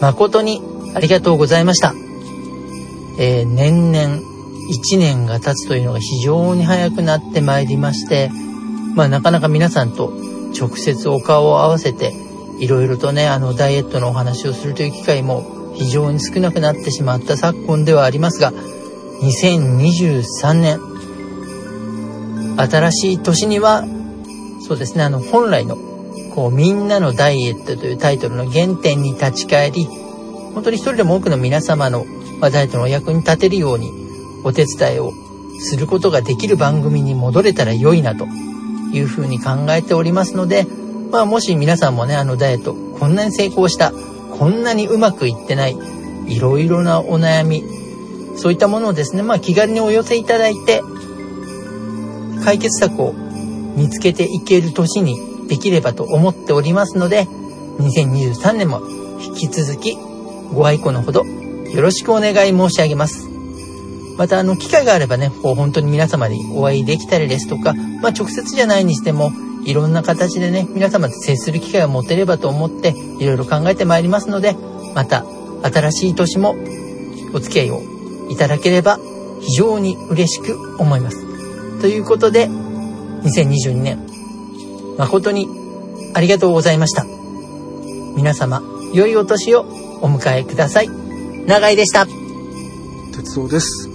[0.00, 0.62] 誠に
[0.94, 1.94] ありがとうございました。
[3.18, 4.16] えー年々、
[4.70, 8.30] 1年が経つというのが非常に早くなってまいりまして、
[8.94, 10.12] まあなかなか皆さんと
[10.58, 12.12] 直接お顔を合わせて、
[12.60, 18.52] いろいろとね、あの、ダイエットのお話をするという機会も非常に少なくなってしまった昨今ではありますが、
[19.22, 20.80] 2023年、
[22.56, 23.84] 新しい年には、
[24.66, 25.76] そうですね、あの、本来の、
[26.34, 29.86] こう、みんなのダイエットというタイトルの原点に立ち返り、
[30.54, 32.04] 本当に一人でも多くの皆様の、
[32.40, 33.92] ま、ダイエットのお役に立てるように、
[34.44, 35.12] お手伝いを
[35.58, 38.26] することができる番組に戻れたら良いなと
[38.92, 40.66] いうふうに考えておりますので、
[41.10, 45.76] まあ、もし皆さんもね、あのダイエット、こんなに成功した、こんなにうまくいってない、
[46.26, 47.64] いろいろなお悩み、
[48.36, 50.82] そういったものをですね、まあ、気軽にお寄せいただいて、
[52.44, 53.12] 解決策を
[53.76, 57.26] 見つけていける年にできればと思っておりますので、
[57.80, 58.80] 2023年も
[59.20, 59.96] 引き続き
[60.54, 63.28] ご愛顧のほどよろしくお願い申し上げます。
[64.16, 69.32] また、あの、機会があればね、こう本当に皆様にお会いできたりですとか、まあ直接じゃないにしても、
[69.64, 74.54] いろんな形でね、皆様と接する機会を持てればと思って、いろいろ考えてまいりますので、
[74.94, 75.24] また、
[75.62, 76.54] 新しい年も
[77.34, 77.82] お付き合いを
[78.30, 78.98] いただければ
[79.40, 81.80] 非常に嬉しく思います。
[81.80, 84.09] ということで、2022年、
[85.00, 85.48] 誠に
[86.12, 87.06] ありがとうございました。
[88.16, 89.62] 皆様、良いお年を
[90.02, 90.90] お迎えください。
[91.46, 92.06] 長井でした。
[93.16, 93.88] 鉄道です。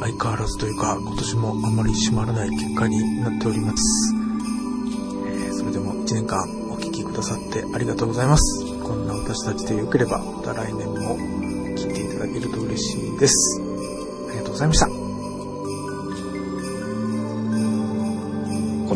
[0.00, 4.14] 相変わらずというか、今年もあんまり締まらない結果になっております。
[5.26, 6.38] えーそれでも1年間
[6.70, 8.64] お聞きくださってありがとうございます。
[8.82, 11.18] こんな私たちでよければ、また来年も
[11.76, 13.60] 聞いていただけると嬉しいです。
[14.30, 14.86] ありがとうございました。
[14.86, 14.92] こ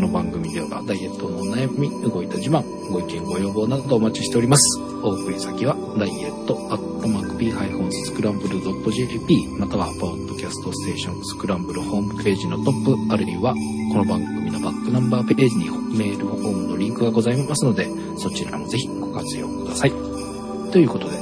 [0.00, 4.80] の番組ではダイエットのお悩み、動いた自慢、ご意見ご要望などお待ちしております。
[5.02, 13.52] お送り先はダイエットアットマーク P-Scramble.jp またはポッドキャストステーションスクランブルホームページのトップあるいは
[13.92, 17.86] この番組のバックナンバーページにメールフォームのリンクがございますので
[18.16, 19.90] そちらもぜひご活用ください。
[20.72, 21.18] ということで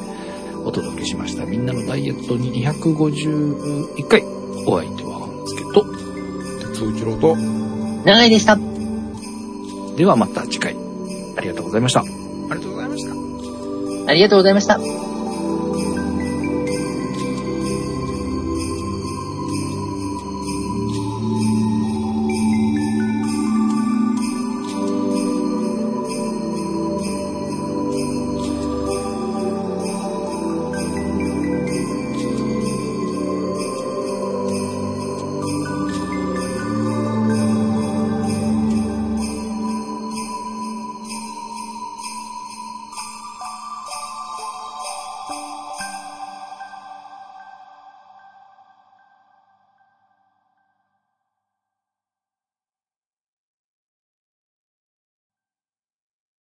[0.65, 4.23] お届けしましたみんなのダイエットに251回
[4.65, 5.85] お相手は半助と
[6.73, 7.35] 鉄道一郎と、
[8.05, 8.74] 長井でした。
[9.97, 10.77] ではまた次回
[11.37, 12.01] ありがとうございました。
[12.01, 14.11] ありがとうございました。
[14.11, 15.04] ありがとうございました。